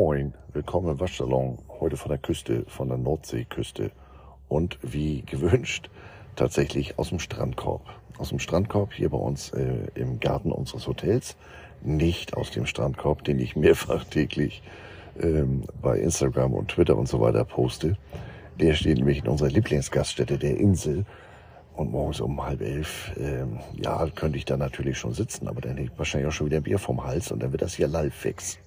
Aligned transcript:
Moin, 0.00 0.32
willkommen 0.52 0.92
im 0.92 1.00
Waschsalon. 1.00 1.58
Heute 1.80 1.96
von 1.96 2.10
der 2.10 2.18
Küste, 2.18 2.64
von 2.68 2.86
der 2.86 2.98
Nordseeküste. 2.98 3.90
Und 4.46 4.78
wie 4.80 5.22
gewünscht, 5.22 5.90
tatsächlich 6.36 7.00
aus 7.00 7.08
dem 7.08 7.18
Strandkorb. 7.18 7.82
Aus 8.16 8.28
dem 8.28 8.38
Strandkorb 8.38 8.92
hier 8.92 9.08
bei 9.08 9.18
uns 9.18 9.50
äh, 9.50 9.88
im 9.96 10.20
Garten 10.20 10.52
unseres 10.52 10.86
Hotels. 10.86 11.36
Nicht 11.82 12.36
aus 12.36 12.52
dem 12.52 12.64
Strandkorb, 12.64 13.24
den 13.24 13.40
ich 13.40 13.56
mehrfach 13.56 14.04
täglich 14.10 14.62
ähm, 15.20 15.64
bei 15.82 15.98
Instagram 15.98 16.54
und 16.54 16.68
Twitter 16.68 16.96
und 16.96 17.08
so 17.08 17.20
weiter 17.20 17.44
poste. 17.44 17.96
Der 18.60 18.74
steht 18.74 18.98
nämlich 18.98 19.24
in 19.24 19.26
unserer 19.26 19.50
Lieblingsgaststätte 19.50 20.38
der 20.38 20.58
Insel. 20.58 21.06
Und 21.74 21.90
morgens 21.90 22.20
um 22.20 22.40
halb 22.46 22.60
elf, 22.60 23.10
ähm, 23.18 23.58
ja, 23.74 24.06
könnte 24.14 24.38
ich 24.38 24.44
da 24.44 24.56
natürlich 24.56 24.96
schon 24.96 25.12
sitzen, 25.12 25.48
aber 25.48 25.60
dann 25.60 25.76
ich 25.76 25.90
wahrscheinlich 25.96 26.28
auch 26.28 26.32
schon 26.32 26.46
wieder 26.46 26.58
ein 26.58 26.62
Bier 26.62 26.78
vom 26.78 27.02
Hals 27.02 27.32
und 27.32 27.42
dann 27.42 27.50
wird 27.50 27.62
das 27.62 27.74
hier 27.74 27.88
live 27.88 28.14
fix. 28.14 28.60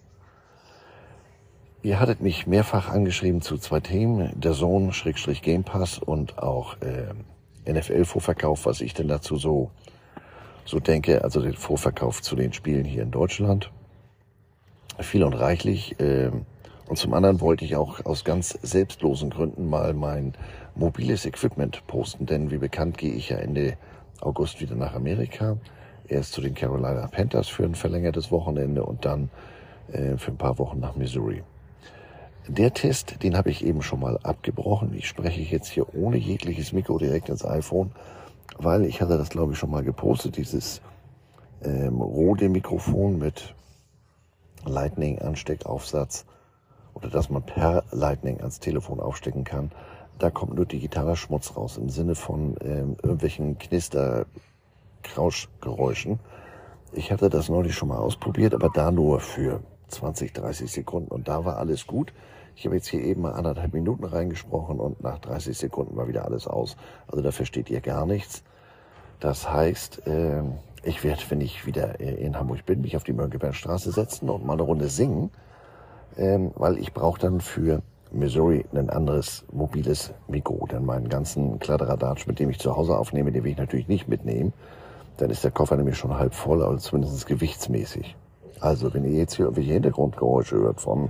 Ihr 1.83 1.99
hattet 1.99 2.21
mich 2.21 2.45
mehrfach 2.45 2.89
angeschrieben 2.89 3.41
zu 3.41 3.57
zwei 3.57 3.79
Themen, 3.79 4.39
der 4.39 4.53
Sohn, 4.53 4.93
Schrägstrich 4.93 5.41
Game 5.41 5.63
Pass 5.63 5.97
und 5.97 6.37
auch 6.37 6.75
äh, 6.81 7.71
NFL-Vorverkauf, 7.71 8.67
was 8.67 8.81
ich 8.81 8.93
denn 8.93 9.07
dazu 9.07 9.35
so, 9.37 9.71
so 10.63 10.79
denke, 10.79 11.23
also 11.23 11.41
den 11.41 11.55
Vorverkauf 11.55 12.21
zu 12.21 12.35
den 12.35 12.53
Spielen 12.53 12.85
hier 12.85 13.01
in 13.01 13.09
Deutschland. 13.09 13.71
Viel 14.99 15.23
und 15.23 15.33
reichlich. 15.33 15.99
Äh, 15.99 16.29
und 16.87 16.97
zum 16.97 17.15
anderen 17.15 17.41
wollte 17.41 17.65
ich 17.65 17.75
auch 17.75 18.05
aus 18.05 18.25
ganz 18.25 18.59
selbstlosen 18.61 19.31
Gründen 19.31 19.67
mal 19.67 19.95
mein 19.95 20.35
mobiles 20.75 21.25
Equipment 21.25 21.81
posten, 21.87 22.27
denn 22.27 22.51
wie 22.51 22.59
bekannt 22.59 22.99
gehe 22.99 23.13
ich 23.13 23.29
ja 23.29 23.37
Ende 23.37 23.75
August 24.19 24.61
wieder 24.61 24.75
nach 24.75 24.93
Amerika. 24.93 25.57
Erst 26.07 26.33
zu 26.33 26.41
den 26.41 26.53
Carolina 26.53 27.07
Panthers 27.07 27.47
für 27.47 27.63
ein 27.63 27.73
verlängertes 27.73 28.29
Wochenende 28.29 28.83
und 28.83 29.03
dann 29.03 29.31
äh, 29.91 30.15
für 30.17 30.29
ein 30.29 30.37
paar 30.37 30.59
Wochen 30.59 30.79
nach 30.79 30.95
Missouri. 30.95 31.41
Der 32.47 32.73
Test, 32.73 33.23
den 33.23 33.37
habe 33.37 33.49
ich 33.49 33.63
eben 33.63 33.81
schon 33.81 33.99
mal 33.99 34.17
abgebrochen. 34.23 34.93
Ich 34.93 35.07
spreche 35.07 35.41
jetzt 35.41 35.69
hier 35.69 35.93
ohne 35.95 36.17
jegliches 36.17 36.73
Mikro 36.73 36.97
direkt 36.97 37.29
ins 37.29 37.45
iPhone, 37.45 37.91
weil 38.57 38.85
ich 38.85 39.01
hatte 39.01 39.17
das 39.17 39.29
glaube 39.29 39.53
ich 39.53 39.59
schon 39.59 39.71
mal 39.71 39.83
gepostet, 39.83 40.37
dieses 40.37 40.81
ähm, 41.63 42.01
Rode 42.01 42.49
Mikrofon 42.49 43.19
mit 43.19 43.53
Lightning-Ansteckaufsatz 44.65 46.25
oder 46.93 47.09
dass 47.09 47.29
man 47.29 47.43
per 47.43 47.83
Lightning 47.91 48.39
ans 48.39 48.59
Telefon 48.59 48.99
aufstecken 48.99 49.43
kann 49.43 49.71
da 50.21 50.29
kommt 50.29 50.53
nur 50.53 50.65
digitaler 50.65 51.15
Schmutz 51.15 51.55
raus 51.55 51.77
im 51.77 51.89
Sinne 51.89 52.15
von 52.15 52.55
ähm, 52.61 52.95
irgendwelchen 53.01 53.57
Knister, 53.57 54.25
Krauschgeräuschen. 55.01 56.19
Ich 56.93 57.11
hatte 57.11 57.29
das 57.29 57.49
neulich 57.49 57.73
schon 57.73 57.87
mal 57.87 57.97
ausprobiert, 57.97 58.53
aber 58.53 58.69
da 58.69 58.91
nur 58.91 59.19
für 59.19 59.61
20, 59.91 60.33
30 60.33 60.71
Sekunden 60.71 61.11
und 61.11 61.27
da 61.27 61.45
war 61.45 61.57
alles 61.57 61.87
gut. 61.87 62.13
Ich 62.55 62.65
habe 62.65 62.75
jetzt 62.75 62.87
hier 62.87 63.01
eben 63.01 63.21
mal 63.21 63.33
anderthalb 63.33 63.73
Minuten 63.73 64.03
reingesprochen 64.03 64.79
und 64.79 65.01
nach 65.01 65.19
30 65.19 65.57
Sekunden 65.57 65.95
war 65.95 66.07
wieder 66.07 66.25
alles 66.25 66.47
aus. 66.47 66.75
Also 67.07 67.21
da 67.21 67.31
versteht 67.31 67.69
ihr 67.69 67.81
gar 67.81 68.05
nichts. 68.05 68.43
Das 69.19 69.51
heißt, 69.51 70.07
äh, 70.07 70.41
ich 70.83 71.03
werde, 71.03 71.21
wenn 71.29 71.41
ich 71.41 71.65
wieder 71.65 71.99
in 71.99 72.37
Hamburg 72.37 72.65
bin, 72.65 72.81
mich 72.81 72.97
auf 72.97 73.03
die 73.03 73.13
Mönckebergstraße 73.13 73.91
setzen 73.91 74.29
und 74.29 74.45
mal 74.45 74.53
eine 74.53 74.63
Runde 74.63 74.87
singen, 74.89 75.29
ähm, 76.17 76.51
weil 76.55 76.77
ich 76.77 76.93
brauche 76.93 77.19
dann 77.19 77.39
für 77.39 77.81
Missouri 78.11 78.65
ein 78.73 78.89
anderes 78.89 79.45
mobiles 79.51 80.13
Mikro. 80.27 80.67
Denn 80.67 80.85
meinen 80.85 81.07
ganzen 81.07 81.59
Kladderadatsch, 81.59 82.27
mit 82.27 82.39
dem 82.39 82.49
ich 82.49 82.59
zu 82.59 82.75
Hause 82.75 82.97
aufnehme, 82.97 83.31
den 83.31 83.43
will 83.43 83.51
ich 83.51 83.57
natürlich 83.57 83.87
nicht 83.87 84.07
mitnehmen. 84.07 84.53
Dann 85.17 85.29
ist 85.29 85.43
der 85.43 85.51
Koffer 85.51 85.77
nämlich 85.77 85.97
schon 85.97 86.17
halb 86.17 86.33
voll, 86.33 86.63
also 86.63 86.77
zumindest 86.77 87.25
gewichtsmäßig. 87.27 88.15
Also, 88.61 88.93
wenn 88.93 89.03
ihr 89.05 89.17
jetzt 89.17 89.35
hier 89.35 89.45
irgendwelche 89.45 89.73
Hintergrundgeräusche 89.73 90.55
hört 90.55 90.81
von 90.81 91.09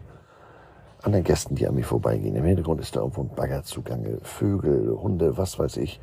anderen 1.04 1.26
Gästen, 1.26 1.56
die 1.56 1.68
an 1.68 1.76
mir 1.76 1.84
vorbeigehen, 1.84 2.36
im 2.36 2.46
Hintergrund 2.46 2.80
ist 2.80 2.96
da 2.96 3.02
irgendwo 3.02 3.22
ein 3.22 3.36
Bagger 3.36 3.64
zugange, 3.64 4.20
Vögel, 4.22 4.98
Hunde, 4.98 5.38
was 5.38 5.60
weiß 5.60 5.78
ich. 5.78 6.00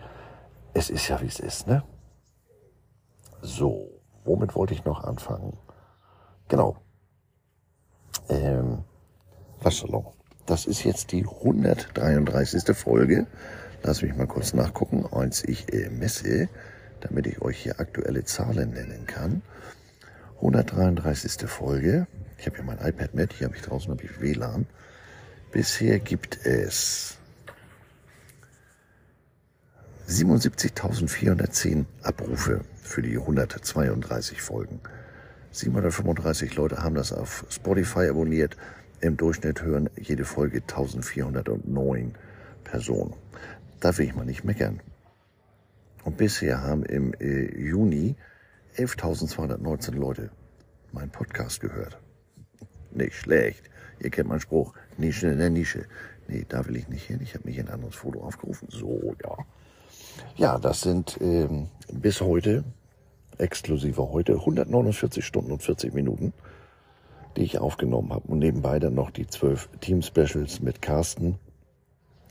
Es 0.75 0.91
ist 0.91 1.09
ja, 1.09 1.21
wie 1.23 1.27
es 1.27 1.41
ist, 1.41 1.67
ne? 1.67 1.83
So, 3.41 3.89
womit 4.25 4.55
wollte 4.55 4.75
ich 4.75 4.85
noch 4.85 5.05
anfangen? 5.05 5.57
Genau. 6.49 6.77
Ähm, 8.29 8.85
Waschsalon. 9.61 10.07
Das 10.45 10.67
ist 10.67 10.85
jetzt 10.85 11.13
die 11.13 11.25
133. 11.25 12.77
Folge. 12.77 13.27
Lass 13.83 14.03
mich 14.03 14.15
mal 14.15 14.27
kurz 14.27 14.53
nachgucken, 14.53 15.07
als 15.11 15.45
ich 15.45 15.73
äh, 15.73 15.89
messe, 15.89 16.49
damit 17.01 17.27
ich 17.27 17.41
euch 17.41 17.59
hier 17.59 17.81
aktuelle 17.81 18.25
Zahlen 18.25 18.71
nennen 18.71 19.07
kann. 19.07 19.43
133. 20.41 21.49
Folge. 21.49 22.07
Ich 22.39 22.47
habe 22.47 22.57
hier 22.57 22.65
mein 22.65 22.79
iPad 22.79 23.15
mit, 23.15 23.33
hier 23.33 23.49
habe 23.49 23.57
ich 23.57 23.63
draußen 23.63 23.91
habe 23.91 24.05
ich 24.05 24.21
WLAN. 24.21 24.67
Bisher 25.51 25.99
gibt 25.99 26.47
es 26.47 27.19
77.410 30.09 31.85
Abrufe 32.03 32.61
für 32.77 33.03
die 33.03 33.19
132 33.19 34.41
Folgen. 34.41 34.81
735 35.51 36.55
Leute 36.55 36.83
haben 36.83 36.95
das 36.95 37.13
auf 37.13 37.45
Spotify 37.51 38.09
abonniert, 38.09 38.57
im 39.01 39.17
Durchschnitt 39.17 39.63
hören 39.63 39.91
jede 39.97 40.25
Folge 40.25 40.59
1409 40.59 42.15
Personen. 42.65 43.15
Da 43.81 43.97
will 43.97 44.07
ich 44.07 44.15
mal 44.15 44.25
nicht 44.25 44.45
meckern. 44.45 44.81
Und 46.05 46.17
bisher 46.17 46.63
haben 46.63 46.85
im 46.85 47.13
äh, 47.15 47.61
Juni 47.61 48.17
11.219 48.79 49.95
Leute 49.95 50.31
meinen 50.93 51.11
Podcast 51.11 51.61
gehört. 51.61 51.99
Nicht 52.93 53.15
schlecht. 53.15 53.69
Ihr 54.01 54.11
kennt 54.11 54.29
meinen 54.29 54.41
Spruch, 54.41 54.75
Nische 54.97 55.29
in 55.29 55.39
der 55.39 55.51
Nische. 55.51 55.85
Nee, 56.29 56.47
da 56.49 56.67
will 56.67 56.77
ich 56.77 56.89
nicht 56.89 57.07
hin. 57.07 57.21
Ich 57.23 57.35
habe 57.35 57.49
mich 57.49 57.59
ein 57.59 57.69
anderes 57.69 57.97
Foto 57.97 58.21
aufgerufen. 58.21 58.69
So, 58.71 59.15
ja. 59.23 59.37
Ja, 60.37 60.59
das 60.59 60.81
sind 60.81 61.19
ähm, 61.21 61.69
bis 61.93 62.21
heute, 62.21 62.65
exklusive 63.39 64.11
heute, 64.11 64.35
149 64.35 65.25
Stunden 65.25 65.53
und 65.53 65.63
40 65.63 65.95
Minuten 65.95 66.33
die 67.39 67.45
ich 67.45 67.59
aufgenommen 67.59 68.13
habe. 68.13 68.27
Und 68.29 68.41
nebenbei 68.41 68.79
dann 68.79 68.95
noch 68.95 69.11
die 69.11 69.27
zwölf 69.27 69.69
Team-Specials 69.81 70.61
mit 70.61 70.83
Carsten 70.83 71.39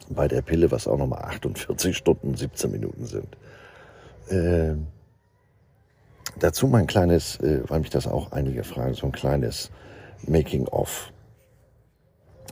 bei 0.09 0.27
der 0.27 0.41
Pille, 0.41 0.69
was 0.71 0.87
auch 0.87 0.97
nochmal 0.97 1.23
48 1.23 1.95
Stunden, 1.95 2.35
17 2.35 2.71
Minuten 2.71 3.05
sind. 3.05 3.37
Äh, 4.29 4.75
dazu 6.39 6.67
mein 6.67 6.87
kleines, 6.87 7.39
äh, 7.39 7.61
weil 7.67 7.79
mich 7.79 7.89
das 7.89 8.07
auch 8.07 8.31
einige 8.31 8.63
fragen, 8.63 8.93
so 8.93 9.05
ein 9.07 9.11
kleines 9.11 9.71
Making-of. 10.27 11.11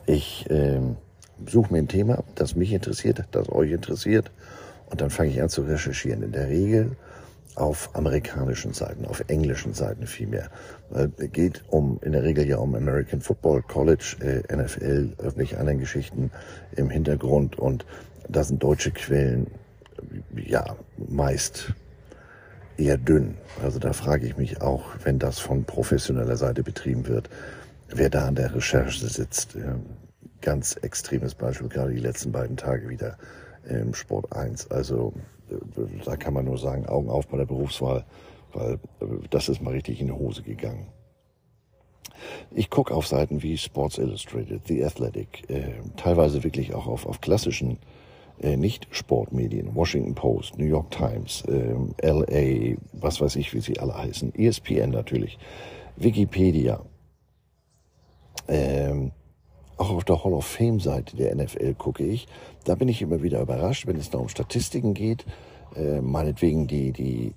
Ich 0.05 0.49
äh, 0.49 0.79
suche 1.47 1.73
mir 1.73 1.79
ein 1.79 1.87
Thema, 1.87 2.23
das 2.35 2.55
mich 2.55 2.71
interessiert, 2.71 3.23
das 3.31 3.49
euch 3.49 3.71
interessiert, 3.71 4.31
und 4.89 5.01
dann 5.01 5.09
fange 5.09 5.31
ich 5.31 5.41
an 5.41 5.49
zu 5.49 5.63
recherchieren. 5.63 6.21
In 6.23 6.31
der 6.31 6.47
Regel 6.47 6.95
auf 7.55 7.89
amerikanischen 7.93 8.73
Seiten, 8.73 9.05
auf 9.05 9.23
englischen 9.27 9.73
Seiten 9.73 10.07
vielmehr. 10.07 10.49
Es 10.91 11.31
geht 11.31 11.63
um 11.69 11.99
in 12.01 12.11
der 12.11 12.23
Regel 12.23 12.47
ja 12.47 12.57
um 12.57 12.75
American 12.75 13.21
Football, 13.21 13.61
College, 13.63 14.17
äh, 14.19 14.55
NFL, 14.55 15.13
irgendwelche 15.17 15.57
anderen 15.57 15.79
Geschichten 15.79 16.31
im 16.75 16.89
Hintergrund 16.89 17.57
und 17.57 17.85
da 18.27 18.43
sind 18.43 18.61
deutsche 18.61 18.91
Quellen 18.91 19.47
ja 20.35 20.75
meist 20.97 21.73
eher 22.77 22.97
dünn. 22.97 23.35
Also 23.63 23.79
da 23.79 23.93
frage 23.93 24.27
ich 24.27 24.37
mich 24.37 24.61
auch, 24.61 24.83
wenn 25.03 25.19
das 25.19 25.39
von 25.39 25.63
professioneller 25.63 26.37
Seite 26.37 26.63
betrieben 26.63 27.07
wird, 27.07 27.29
wer 27.89 28.09
da 28.09 28.27
an 28.27 28.35
der 28.35 28.53
Recherche 28.53 29.07
sitzt. 29.07 29.57
Ganz 30.41 30.75
extremes 30.75 31.35
Beispiel, 31.35 31.69
gerade 31.69 31.93
die 31.93 31.99
letzten 31.99 32.31
beiden 32.31 32.57
Tage 32.57 32.89
wieder 32.89 33.17
im 33.67 33.93
Sport 33.93 34.31
1. 34.31 34.69
Also 34.71 35.13
da 36.05 36.15
kann 36.17 36.33
man 36.33 36.45
nur 36.45 36.57
sagen, 36.57 36.85
Augen 36.85 37.09
auf 37.09 37.27
bei 37.27 37.37
der 37.37 37.45
Berufswahl, 37.45 38.05
weil 38.53 38.73
äh, 38.73 39.05
das 39.29 39.49
ist 39.49 39.61
mal 39.61 39.73
richtig 39.73 39.99
in 39.99 40.07
die 40.07 40.13
Hose 40.13 40.41
gegangen. 40.41 40.87
Ich 42.51 42.69
gucke 42.69 42.93
auf 42.93 43.07
Seiten 43.07 43.43
wie 43.43 43.57
Sports 43.57 43.97
Illustrated, 43.97 44.61
The 44.67 44.85
Athletic, 44.85 45.49
äh, 45.49 45.73
teilweise 45.97 46.43
wirklich 46.43 46.73
auch 46.73 46.87
auf, 46.87 47.05
auf 47.05 47.21
klassischen 47.21 47.77
äh, 48.41 48.57
Nicht-Sportmedien, 48.57 49.75
Washington 49.75 50.15
Post, 50.15 50.57
New 50.57 50.65
York 50.65 50.91
Times, 50.91 51.43
äh, 51.47 51.75
LA, 52.09 52.77
was 52.93 53.21
weiß 53.21 53.35
ich, 53.37 53.53
wie 53.53 53.61
sie 53.61 53.79
alle 53.79 53.97
heißen, 53.97 54.33
ESPN 54.35 54.91
natürlich, 54.91 55.37
Wikipedia, 55.95 56.81
ähm, 58.47 59.11
auch 59.77 59.89
auf 59.89 60.03
der 60.05 60.23
Hall 60.23 60.33
of 60.33 60.45
Fame 60.45 60.79
Seite 60.79 61.17
der 61.17 61.35
NFL 61.35 61.73
gucke 61.73 62.03
ich. 62.03 62.27
Da 62.63 62.75
bin 62.75 62.87
ich 62.87 63.01
immer 63.01 63.21
wieder 63.21 63.41
überrascht, 63.41 63.87
wenn 63.87 63.97
es 63.97 64.09
da 64.09 64.19
um 64.19 64.29
Statistiken 64.29 64.93
geht. 64.93 65.25
Äh, 65.75 66.01
meinetwegen 66.01 66.67
die, 66.67 66.91
die 66.91 67.33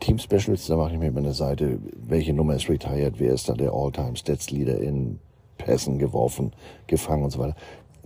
Team 0.00 0.18
Specials, 0.18 0.66
da 0.66 0.76
mache 0.76 0.92
ich 0.92 0.98
mir 0.98 1.08
immer 1.08 1.20
eine 1.20 1.34
Seite, 1.34 1.78
welche 1.96 2.32
Nummer 2.32 2.54
ist 2.54 2.68
retired, 2.68 3.18
wer 3.18 3.32
ist 3.32 3.48
da 3.48 3.54
der 3.54 3.72
All-Time 3.72 4.16
Stats 4.16 4.50
Leader 4.50 4.78
in 4.78 5.18
Pässen 5.58 5.98
geworfen, 5.98 6.52
gefangen 6.86 7.24
und 7.24 7.30
so 7.30 7.38
weiter. 7.38 7.56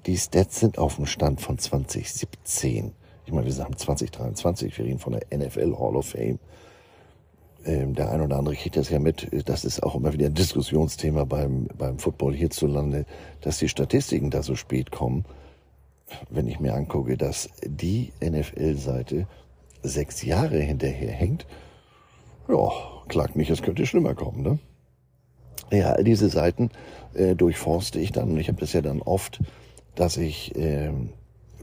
Die 0.07 0.17
Stats 0.17 0.61
sind 0.61 0.79
auf 0.79 0.97
dem 0.97 1.07
Stand 1.07 1.41
von 1.41 1.59
2017. 1.59 2.93
Ich 3.27 3.33
meine, 3.33 3.47
wir 3.47 3.65
haben 3.65 3.77
2023, 3.77 4.77
wir 4.79 4.85
reden 4.85 4.99
von 4.99 5.13
der 5.13 5.39
NFL 5.39 5.77
Hall 5.79 5.97
of 5.97 6.07
Fame. 6.07 6.39
Ähm, 7.65 7.95
der 7.95 8.11
ein 8.11 8.21
oder 8.21 8.37
andere 8.39 8.55
kriegt 8.55 8.77
das 8.77 8.89
ja 8.89 8.99
mit. 8.99 9.29
Das 9.47 9.65
ist 9.65 9.83
auch 9.83 9.95
immer 9.95 10.13
wieder 10.13 10.27
ein 10.27 10.35
Diskussionsthema 10.35 11.25
beim, 11.25 11.67
beim 11.77 11.99
Football 11.99 12.35
hierzulande, 12.35 13.05
dass 13.41 13.59
die 13.59 13.69
Statistiken 13.69 14.31
da 14.31 14.43
so 14.43 14.55
spät 14.55 14.91
kommen. 14.91 15.25
Wenn 16.31 16.47
ich 16.47 16.61
mir 16.61 16.75
angucke, 16.75 17.17
dass 17.17 17.51
die 17.63 18.13
NFL-Seite 18.23 19.27
sechs 19.83 20.23
Jahre 20.23 20.59
hinterher 20.59 21.13
hängt, 21.13 21.47
ja, 22.49 22.71
klagt 23.09 23.37
nicht, 23.37 23.51
es 23.51 23.63
könnte 23.63 23.85
schlimmer 23.85 24.15
kommen, 24.15 24.43
ne? 24.43 24.59
Ja, 25.71 25.93
all 25.93 26.05
diese 26.05 26.31
Seiten 26.31 26.71
äh, 27.13 27.35
durchforste 27.35 28.01
ich 28.01 28.11
dann 28.13 28.31
und 28.31 28.39
ich 28.39 28.49
habe 28.49 28.59
das 28.59 28.73
ja 28.73 28.81
dann 28.81 29.03
oft, 29.03 29.41
dass 29.99 30.17
ich 30.17 30.55
äh, 30.55 30.93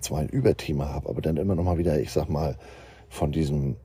zwar 0.01 0.19
ein 0.19 0.29
Überthema 0.29 0.89
habe, 0.89 1.09
aber 1.09 1.21
dann 1.21 1.37
immer 1.37 1.55
noch 1.55 1.63
mal 1.63 1.77
wieder, 1.77 1.99
ich 1.99 2.11
sag 2.11 2.29
mal, 2.29 2.57
von 3.07 3.31
diesem 3.31 3.77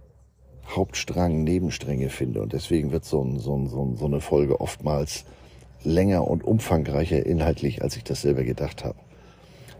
Hauptstrang 0.66 1.44
Nebenstränge 1.44 2.08
finde. 2.10 2.42
Und 2.42 2.52
deswegen 2.52 2.90
wird 2.90 3.04
so, 3.04 3.22
ein, 3.22 3.38
so, 3.38 3.56
ein, 3.56 3.68
so, 3.68 3.84
ein, 3.84 3.96
so 3.96 4.06
eine 4.06 4.20
Folge 4.20 4.60
oftmals 4.60 5.24
länger 5.84 6.26
und 6.26 6.42
umfangreicher 6.42 7.24
inhaltlich, 7.24 7.82
als 7.82 7.96
ich 7.96 8.02
das 8.02 8.22
selber 8.22 8.42
gedacht 8.42 8.84
habe. 8.84 8.98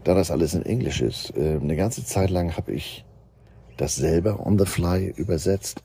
Da 0.05 0.15
das 0.15 0.31
alles 0.31 0.53
in 0.53 0.65
Englisch 0.65 1.01
ist, 1.01 1.35
äh, 1.35 1.59
eine 1.61 1.75
ganze 1.75 2.05
Zeit 2.05 2.29
lang 2.29 2.55
habe 2.55 2.71
ich 2.71 3.03
das 3.75 3.97
selber 3.97 4.45
on 4.45 4.57
the 4.57 4.65
fly 4.65 5.13
übersetzt. 5.15 5.83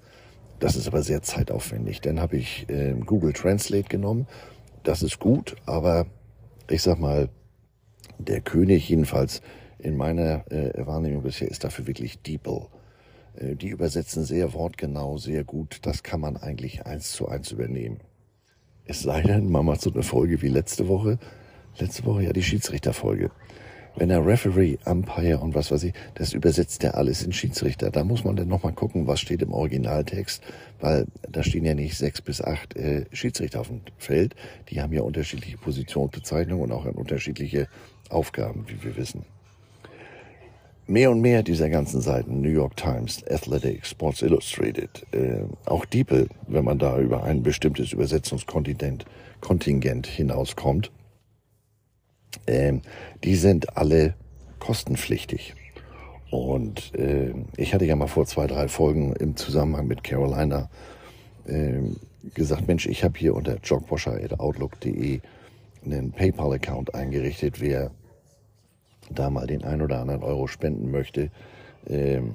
Das 0.61 0.77
ist 0.77 0.87
aber 0.87 1.03
sehr 1.03 1.23
zeitaufwendig. 1.23 2.01
Dann 2.03 2.21
habe 2.21 2.37
ich 2.37 2.69
äh, 2.69 2.95
Google 2.95 3.33
Translate 3.33 3.89
genommen. 3.89 4.29
Das 4.85 5.03
ist 5.03 5.19
gut, 5.19 5.57
aber 5.67 6.07
ich 6.71 6.83
sag 6.83 7.01
mal, 7.01 7.29
der 8.19 8.41
König 8.41 8.89
jedenfalls 8.89 9.43
in 9.79 9.97
meiner 9.97 10.51
äh, 10.51 10.87
Wahrnehmung 10.87 11.23
bisher 11.23 11.49
ist 11.49 11.65
dafür 11.65 11.87
wirklich 11.87 12.21
DeepL. 12.23 12.67
Äh, 13.37 13.57
die 13.57 13.69
übersetzen 13.69 14.25
sehr 14.25 14.53
wortgenau, 14.55 15.19
sehr 15.19 15.45
gut. 15.45 15.79
Das 15.83 16.03
kann 16.03 16.21
man 16.21 16.37
eigentlich 16.37 16.87
eins 16.87 17.13
zu 17.13 17.29
eins 17.29 17.53
übernehmen. 17.53 17.99
Es 18.85 19.03
sei 19.03 19.23
denn, 19.23 19.51
man 19.51 19.67
macht 19.67 19.81
so 19.81 19.93
eine 19.93 20.03
Folge 20.03 20.43
wie 20.43 20.49
letzte 20.49 20.89
Woche. 20.89 21.19
Letzte 21.79 22.05
Woche 22.05 22.23
ja 22.23 22.33
die 22.33 22.43
Schiedsrichterfolge. 22.43 23.31
Wenn 23.97 24.11
der 24.11 24.25
Referee, 24.25 24.77
Umpire 24.85 25.39
und 25.39 25.55
was 25.55 25.71
weiß 25.71 25.85
ich, 25.85 25.95
das 26.15 26.35
übersetzt 26.35 26.83
ja 26.83 26.91
alles 26.93 27.23
in 27.23 27.33
Schiedsrichter. 27.33 27.91
Da 27.91 28.05
muss 28.05 28.25
man 28.25 28.37
dann 28.37 28.47
nochmal 28.47 28.75
gucken, 28.75 29.07
was 29.07 29.21
steht 29.21 29.41
im 29.41 29.53
Originaltext, 29.53 30.43
weil 30.81 31.07
da 31.31 31.43
stehen 31.43 31.65
ja 31.65 31.75
nicht 31.75 31.97
sechs 31.97 32.21
bis 32.21 32.43
acht 32.43 32.77
äh, 32.77 33.07
Schiedsrichter 33.13 33.61
auf 33.61 33.69
dem 33.69 33.81
Feld. 33.97 34.37
Die 34.69 34.83
haben 34.83 34.93
ja 34.93 35.01
unterschiedliche 35.01 35.57
Positionsbezeichnungen 35.57 36.65
und 36.65 36.73
auch 36.73 36.85
unterschiedliche 36.85 37.69
Aufgaben, 38.11 38.67
wie 38.69 38.83
wir 38.83 38.97
wissen 38.97 39.25
mehr 40.87 41.11
und 41.11 41.21
mehr 41.21 41.43
dieser 41.43 41.69
ganzen 41.69 42.01
Seiten, 42.01 42.41
New 42.41 42.51
York 42.51 42.77
Times, 42.77 43.25
Athletic, 43.29 43.85
Sports 43.87 44.23
Illustrated, 44.23 45.05
äh, 45.13 45.43
auch 45.65 45.85
Diepel, 45.85 46.29
wenn 46.47 46.65
man 46.65 46.79
da 46.79 46.99
über 46.99 47.25
ein 47.25 47.43
bestimmtes 47.43 47.93
Übersetzungskontingent 47.93 49.05
Kontingent 49.41 50.07
hinauskommt, 50.07 50.91
äh, 52.47 52.75
die 53.25 53.35
sind 53.35 53.77
alle 53.77 54.15
kostenpflichtig. 54.59 55.55
Und 56.31 56.95
äh, 56.95 57.35
ich 57.57 57.75
hatte 57.75 57.85
ja 57.85 57.97
mal 57.97 58.09
vor 58.09 58.27
zwei, 58.27 58.47
drei 58.47 58.69
Folgen 58.69 59.15
im 59.15 59.37
Zusammenhang 59.37 59.87
mit 59.87 60.03
Carolina 60.03 60.69
äh, 61.47 61.81
gesagt, 62.35 62.67
Mensch, 62.67 62.87
ich 62.87 63.05
habe 63.05 63.19
hier 63.19 63.35
unter 63.35 63.59
jogwasher.outlook.de 63.63 65.21
einen 65.87 66.13
PayPal-Account 66.13 66.95
eingerichtet. 66.95 67.61
Wer 67.61 67.93
da 69.11 69.31
mal 69.31 69.47
den 69.47 69.65
ein 69.65 69.83
oder 69.83 70.01
anderen 70.01 70.23
Euro 70.23 70.47
spenden 70.47 70.91
möchte. 70.91 71.31
Ähm, 71.87 72.35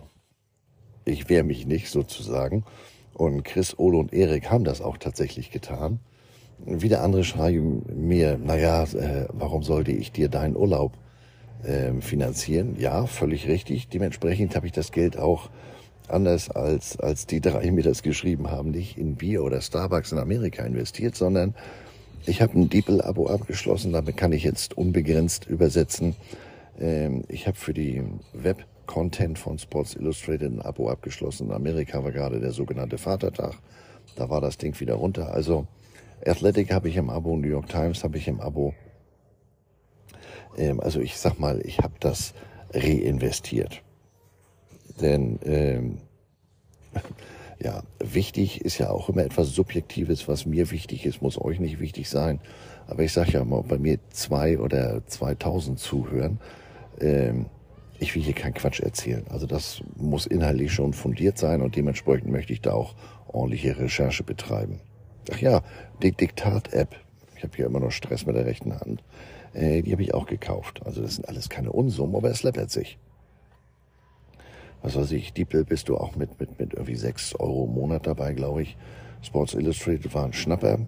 ich 1.06 1.30
wehre 1.30 1.44
mich 1.44 1.65
nicht 1.65 1.89
sozusagen. 1.89 2.63
Und 3.13 3.44
Chris, 3.44 3.77
Ole 3.77 3.98
und 3.98 4.13
Erik 4.13 4.50
haben 4.50 4.63
das 4.63 4.81
auch 4.81 4.98
tatsächlich 4.98 5.51
getan. 5.51 6.00
Wieder 6.65 7.03
andere 7.03 7.24
schreiben 7.24 7.83
mir, 7.94 8.38
naja, 8.38 8.83
äh, 8.83 9.27
warum 9.30 9.63
sollte 9.63 9.92
ich 9.92 10.12
dir 10.12 10.30
deinen 10.30 10.56
Urlaub 10.56 10.94
äh, 11.63 11.94
finanzieren? 12.01 12.75
Ja, 12.77 13.06
völlig 13.07 13.48
richtig. 13.48 13.89
Dementsprechend 13.89 14.56
habe 14.56 14.68
ich 14.68 14.71
das 14.71 14.92
Geld 14.92 15.18
auch 15.18 15.50
anders 16.07 16.50
als, 16.50 17.00
als 17.00 17.25
die 17.25 17.42
drei 17.42 17.71
mir 17.71 17.83
das 17.83 18.03
geschrieben 18.03 18.51
haben, 18.51 18.71
nicht 18.71 18.98
in 18.98 19.15
Bier 19.15 19.44
oder 19.44 19.62
Starbucks 19.62 20.12
in 20.12 20.19
Amerika 20.19 20.63
investiert, 20.63 21.15
sondern 21.15 21.56
ich 22.26 22.42
habe 22.42 22.60
ein 22.60 22.70
DeepL-Abo 22.70 23.28
abgeschlossen. 23.28 23.94
Damit 23.94 24.18
kann 24.18 24.32
ich 24.32 24.44
jetzt 24.44 24.78
unbegrenzt 24.78 25.46
übersetzen 25.48 26.16
ähm, 26.82 27.24
ich 27.28 27.48
habe 27.48 27.58
für 27.58 27.74
die 27.74 28.04
Web-Content 28.34 29.38
von 29.38 29.60
Sports 29.60 29.96
Illustrated 29.96 30.52
ein 30.52 30.62
Abo 30.62 30.90
abgeschlossen. 30.90 31.48
In 31.48 31.54
Amerika 31.54 32.04
war 32.04 32.12
gerade 32.12 32.40
der 32.40 32.52
sogenannte 32.52 32.98
Vatertag. 32.98 33.54
Da 34.16 34.30
war 34.30 34.42
das 34.42 34.58
Ding 34.58 34.78
wieder 34.80 34.96
runter. 34.96 35.34
Also 35.34 35.68
Athletic 36.26 36.74
habe 36.74 36.90
ich 36.90 36.98
im 36.98 37.10
Abo, 37.10 37.38
New 37.38 37.48
York 37.48 37.70
Times 37.70 38.04
habe 38.04 38.18
ich 38.18 38.28
im 38.28 38.42
Abo. 38.42 38.74
Ähm, 40.58 40.80
also 40.80 41.00
ich 41.00 41.18
sag 41.18 41.40
mal, 41.40 41.62
ich 41.64 41.80
habe 41.80 41.94
das 42.00 42.34
reinvestiert. 42.74 43.84
Denn 45.00 45.40
ähm, 45.44 46.00
ja, 47.63 47.84
wichtig 48.00 48.62
ist 48.62 48.78
ja 48.80 48.90
auch 48.90 49.10
immer 49.10 49.24
etwas 49.24 49.50
Subjektives, 49.50 50.28
was 50.28 50.46
mir 50.46 50.72
wichtig 50.72 51.06
ist, 51.06 51.22
muss 51.22 51.40
euch 51.40 51.60
nicht 51.60 51.80
wichtig 51.80 52.10
sein. 52.10 52.40
Aber 52.88 53.04
ich 53.04 53.13
sage 53.13 53.34
ja 53.34 53.46
mal, 53.46 53.62
bei 53.62 53.78
mir 53.78 54.00
zwei 54.10 54.58
oder 54.58 55.06
2000 55.06 55.80
zuhören, 55.80 56.40
ähm, 57.00 57.46
ich 58.00 58.16
will 58.16 58.24
hier 58.24 58.34
keinen 58.34 58.56
Quatsch 58.56 58.80
erzählen. 58.80 59.25
Also 59.30 59.46
das 59.46 59.81
muss 59.96 60.25
inhaltlich 60.25 60.74
schon 60.74 60.94
fundiert 60.94 61.38
sein 61.38 61.62
und 61.62 61.75
dementsprechend 61.75 62.31
möchte 62.31 62.52
ich 62.52 62.62
da 62.62 62.74
auch 62.74 62.96
ordentliche 63.28 63.78
Recherche 63.78 64.24
betreiben. 64.24 64.80
Ach 65.31 65.38
ja, 65.38 65.62
die 66.02 66.12
Diktat-App. 66.12 66.96
Ich 67.38 67.44
habe 67.44 67.56
hier 67.56 67.68
immer 67.68 67.80
noch 67.80 67.92
Stress 67.92 68.25
mit 68.25 68.36
der 68.36 68.46
rechten 68.46 68.74
Hand. 68.74 69.04
Äh, 69.54 69.84
die 69.84 69.92
habe 69.92 70.02
ich 70.02 70.16
auch 70.16 70.25
gekauft. 70.25 70.81
Also 70.84 71.02
das 71.02 71.16
sind 71.16 71.28
alles 71.28 71.50
keine 71.50 71.72
Unsummen, 71.72 72.16
aber 72.16 72.31
es 72.31 72.42
läppert 72.42 72.72
sich. 72.72 72.98
Was 74.81 74.95
weiß 74.95 75.12
ich, 75.12 75.33
Diepel 75.33 75.63
bist 75.63 75.89
du 75.89 75.98
auch 75.98 76.16
mit, 76.16 76.39
mit, 76.39 76.60
mit 76.60 76.74
irgendwie 76.74 76.95
6 76.95 77.36
Euro 77.36 77.66
im 77.66 77.74
Monat 77.74 78.07
dabei, 78.07 78.33
glaube 78.33 78.63
ich. 78.63 78.78
Sports 79.22 79.54
Illustrated 79.54 80.13
war 80.16 80.25
ein 80.25 80.33
Schnapper, 80.33 80.80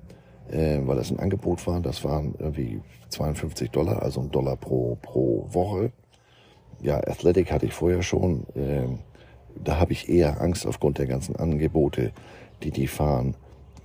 äh, 0.50 0.80
weil 0.84 0.96
das 0.96 1.12
ein 1.12 1.20
Angebot 1.20 1.66
war. 1.68 1.80
Das 1.82 2.04
waren 2.04 2.34
irgendwie 2.40 2.82
52 3.10 3.70
Dollar, 3.70 4.02
also 4.02 4.22
ein 4.22 4.32
Dollar 4.32 4.58
pro, 4.58 4.98
pro 5.02 5.48
Woche 5.50 5.92
ja, 6.84 6.98
Athletic 6.98 7.52
hatte 7.52 7.66
ich 7.66 7.74
vorher 7.74 8.04
schon. 8.04 8.46
Ähm, 8.56 9.00
da 9.56 9.80
habe 9.80 9.94
ich 9.94 10.10
eher 10.10 10.42
Angst 10.42 10.68
aufgrund 10.68 10.98
der 10.98 11.08
ganzen 11.08 11.36
Angebote, 11.36 12.12
die 12.62 12.72
die 12.72 12.88
fahren, 12.88 13.36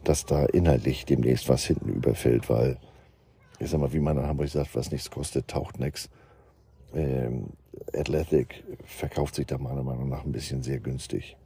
dass 0.05 0.27
da 0.27 0.45
inhaltlich 0.47 1.05
demnächst 1.07 1.49
was 1.49 1.65
hinten 1.65 1.91
überfällt, 1.91 2.51
weil 2.51 2.77
ich 3.61 3.71
sag 3.71 3.81
mal, 3.81 3.93
wie 3.93 4.01
man 4.01 4.19
in 4.19 4.27
Hamburg 4.27 4.49
sagt, 4.49 4.75
was 4.75 4.91
nichts 4.91 5.11
kostet, 5.11 5.49
taucht 5.49 5.81
nichts. 5.81 6.11
Ähm, 6.95 7.51
Athletic 7.95 8.65
verkauft 8.85 9.35
sich 9.35 9.47
da 9.47 9.59
meiner 9.59 9.83
Meinung 9.83 10.09
nach 10.09 10.25
ein 10.25 10.33
bisschen 10.33 10.63
sehr 10.63 10.79
günstig. 10.79 11.37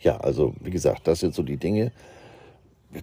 Ja, 0.00 0.18
also 0.18 0.54
wie 0.60 0.70
gesagt, 0.70 1.06
das 1.06 1.20
sind 1.20 1.34
so 1.34 1.42
die 1.42 1.56
Dinge. 1.56 1.92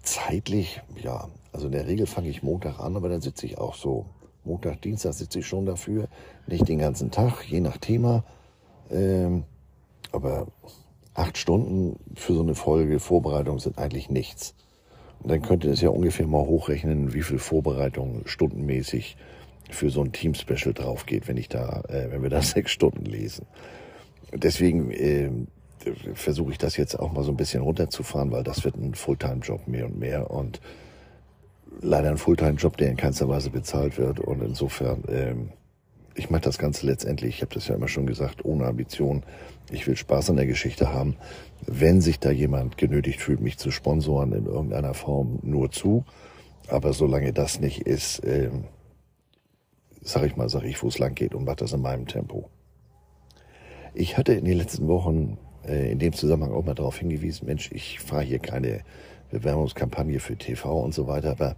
Zeitlich, 0.04 0.82
ja, 1.02 1.28
also 1.52 1.66
in 1.66 1.74
der 1.74 1.88
Regel 1.88 2.06
fange 2.06 2.30
ich 2.30 2.44
Montag 2.44 2.80
an, 2.80 2.96
aber 2.96 3.10
dann 3.10 3.22
sitze 3.22 3.46
ich 3.46 3.58
auch 3.58 3.76
so 3.76 4.06
Montag, 4.44 4.82
Dienstag 4.82 5.14
sitze 5.14 5.40
ich 5.40 5.48
schon 5.48 5.66
dafür. 5.66 6.08
Nicht 6.48 6.68
den 6.68 6.80
ganzen 6.80 7.12
Tag, 7.12 7.44
je 7.48 7.60
nach 7.60 7.78
Thema. 7.78 8.24
Ähm, 8.90 9.44
aber 10.12 10.48
acht 11.14 11.38
Stunden 11.38 11.98
für 12.16 12.34
so 12.34 12.42
eine 12.42 12.56
Folge 12.56 13.00
Vorbereitung 13.00 13.60
sind 13.60 13.78
eigentlich 13.78 14.10
nichts. 14.10 14.56
Und 15.22 15.30
dann 15.30 15.42
könnte 15.42 15.70
es 15.70 15.82
ja 15.82 15.90
ungefähr 15.90 16.28
mal 16.28 16.46
hochrechnen, 16.46 17.14
wie 17.14 17.22
viel 17.22 17.38
Vorbereitung 17.38 18.24
stundenmäßig 18.26 19.18
für 19.70 19.90
so 19.90 20.04
ein 20.04 20.12
Team-Special 20.12 20.74
drauf 20.74 21.06
geht, 21.06 21.28
wenn 21.28 21.38
ich 21.38 21.50
da, 21.50 21.84
äh, 21.88 22.12
wenn 22.12 22.24
wir 22.24 22.30
da 22.30 22.42
sechs 22.42 22.72
Stunden 22.72 23.06
lesen. 23.06 23.46
Deswegen 24.34 24.92
äh, 24.92 25.30
versuche 26.14 26.52
ich 26.52 26.58
das 26.58 26.78
jetzt 26.78 27.00
auch 27.00 27.12
mal 27.12 27.24
so 27.24 27.32
ein 27.32 27.38
bisschen 27.38 27.64
runterzufahren, 27.64 28.32
weil 28.32 28.44
das 28.44 28.64
wird 28.64 28.76
ein 28.76 28.94
Fulltime-Job 28.94 29.68
mehr 29.68 29.86
und 29.86 30.00
mehr 30.00 30.32
und 30.32 30.62
leider 31.82 32.10
ein 32.10 32.18
Fulltime-Job, 32.18 32.78
der 32.78 32.90
in 32.90 32.98
keinster 32.98 33.28
Weise 33.28 33.50
bezahlt 33.50 33.98
wird. 33.98 34.20
Und 34.20 34.42
insofern, 34.42 35.04
ähm, 35.10 35.50
ich 36.16 36.30
mache 36.30 36.42
das 36.42 36.58
Ganze 36.58 36.86
letztendlich, 36.86 37.36
ich 37.36 37.42
habe 37.42 37.54
das 37.54 37.68
ja 37.68 37.76
immer 37.76 37.88
schon 37.88 38.06
gesagt, 38.06 38.44
ohne 38.46 38.66
Ambition. 38.66 39.24
Ich 39.72 39.88
will 39.88 39.96
Spaß 39.96 40.30
an 40.30 40.36
der 40.36 40.46
Geschichte 40.46 40.94
haben. 40.94 41.16
Wenn 41.66 42.02
sich 42.02 42.20
da 42.20 42.32
jemand 42.32 42.78
genötigt 42.78 43.22
fühlt, 43.22 43.40
mich 43.40 43.58
zu 43.58 43.72
sponsoren 43.72 44.34
in 44.34 44.46
irgendeiner 44.46 44.94
Form, 44.94 45.40
nur 45.44 45.72
zu. 45.72 46.04
Aber 46.68 46.94
solange 46.94 47.34
das 47.34 47.60
nicht 47.60 47.82
ist, 47.82 48.22
ähm, 48.26 48.66
sag 50.02 50.24
ich 50.24 50.36
mal, 50.36 50.50
sag 50.50 50.64
ich, 50.64 50.82
wo 50.82 50.88
es 50.88 51.00
lang 51.00 51.16
geht 51.16 51.36
und 51.36 51.46
mache 51.46 51.58
das 51.58 51.74
in 51.74 51.82
meinem 51.82 52.08
Tempo. 52.08 52.50
Ich 53.94 54.18
hatte 54.18 54.34
in 54.34 54.46
den 54.46 54.58
letzten 54.58 54.88
Wochen 54.88 55.38
äh, 55.66 55.92
in 55.92 56.00
dem 56.00 56.14
Zusammenhang 56.14 56.54
auch 56.54 56.66
mal 56.66 56.76
darauf 56.76 56.98
hingewiesen, 56.98 57.48
Mensch, 57.48 57.72
ich 57.72 58.00
fahre 58.00 58.24
hier 58.24 58.40
keine 58.40 58.82
Bewerbungskampagne 59.30 60.20
für 60.20 60.36
TV 60.38 60.80
und 60.80 60.94
so 60.94 61.08
weiter, 61.08 61.32
aber 61.32 61.56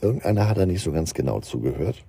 irgendeiner 0.00 0.48
hat 0.48 0.58
da 0.58 0.66
nicht 0.66 0.82
so 0.82 0.92
ganz 0.92 1.14
genau 1.14 1.40
zugehört. 1.40 2.04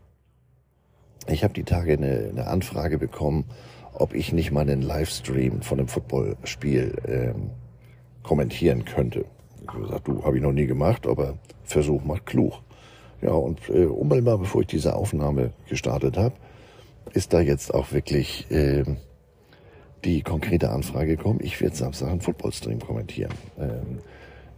Ich 1.28 1.44
habe 1.44 1.54
die 1.54 1.64
Tage 1.64 1.94
eine, 1.94 2.30
eine, 2.30 2.48
Anfrage 2.48 2.98
bekommen, 2.98 3.46
ob 3.94 4.14
ich 4.14 4.34
nicht 4.34 4.52
mal 4.52 4.62
einen 4.62 4.82
Livestream 4.82 5.62
von 5.62 5.80
einem 5.80 5.88
Footballspiel 5.88 6.96
ähm, 7.08 7.52
kommentieren 8.24 8.86
könnte. 8.86 9.26
Ich 9.62 9.68
habe 9.68 9.82
gesagt, 9.82 10.08
du, 10.08 10.24
habe 10.24 10.38
ich 10.38 10.44
noch 10.44 10.54
nie 10.54 10.66
gemacht, 10.66 11.06
aber 11.06 11.38
Versuch 11.64 12.04
macht 12.04 12.26
klug. 12.26 12.62
Ja, 13.22 13.32
und 13.32 13.60
äh, 13.70 13.86
unmittelbar 13.86 14.38
bevor 14.38 14.62
ich 14.62 14.68
diese 14.68 14.96
Aufnahme 14.96 15.51
gestartet 15.70 16.18
habe, 16.18 16.36
ist 17.13 17.34
da 17.34 17.42
jetzt 17.42 17.74
auch 17.74 17.92
wirklich 17.92 18.50
äh, 18.51 18.84
die 20.04 20.22
konkrete 20.22 20.70
Anfrage 20.70 21.18
gekommen. 21.18 21.40
Ich 21.44 21.62
werde 21.62 21.75
Samstag 21.75 22.10
einen 22.10 22.22
Footballstream 22.22 22.80
kommentieren. 22.80 23.34
Ähm, 23.60 24.00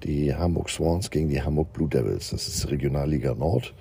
die 0.03 0.34
Hamburg 0.36 0.70
Swans 0.70 1.10
gegen 1.10 1.29
die 1.29 1.41
Hamburg 1.41 1.74
Blue 1.74 1.89
Devils. 1.89 2.29
Das 2.29 2.48
ist 2.48 2.70
Regionalliga 2.70 3.34
Nord. 3.34 3.74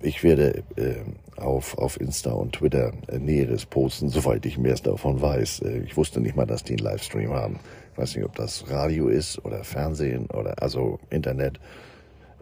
Ich 0.00 0.22
werde 0.22 0.62
äh, 0.76 0.96
auf, 1.40 1.78
auf 1.78 2.00
Insta 2.00 2.32
und 2.32 2.52
Twitter 2.52 2.92
äh, 3.08 3.18
Näheres 3.18 3.64
posten, 3.64 4.08
soweit 4.08 4.44
ich 4.44 4.58
mehr 4.58 4.74
davon 4.74 5.20
weiß. 5.20 5.60
Äh, 5.60 5.78
ich 5.80 5.96
wusste 5.96 6.20
nicht 6.20 6.36
mal, 6.36 6.46
dass 6.46 6.64
die 6.64 6.74
einen 6.74 6.84
Livestream 6.84 7.32
haben. 7.32 7.58
Ich 7.92 7.98
weiß 7.98 8.16
nicht, 8.16 8.24
ob 8.24 8.34
das 8.34 8.68
Radio 8.70 9.08
ist 9.08 9.42
oder 9.44 9.64
Fernsehen 9.64 10.26
oder 10.26 10.62
also 10.62 10.98
Internet. 11.08 11.58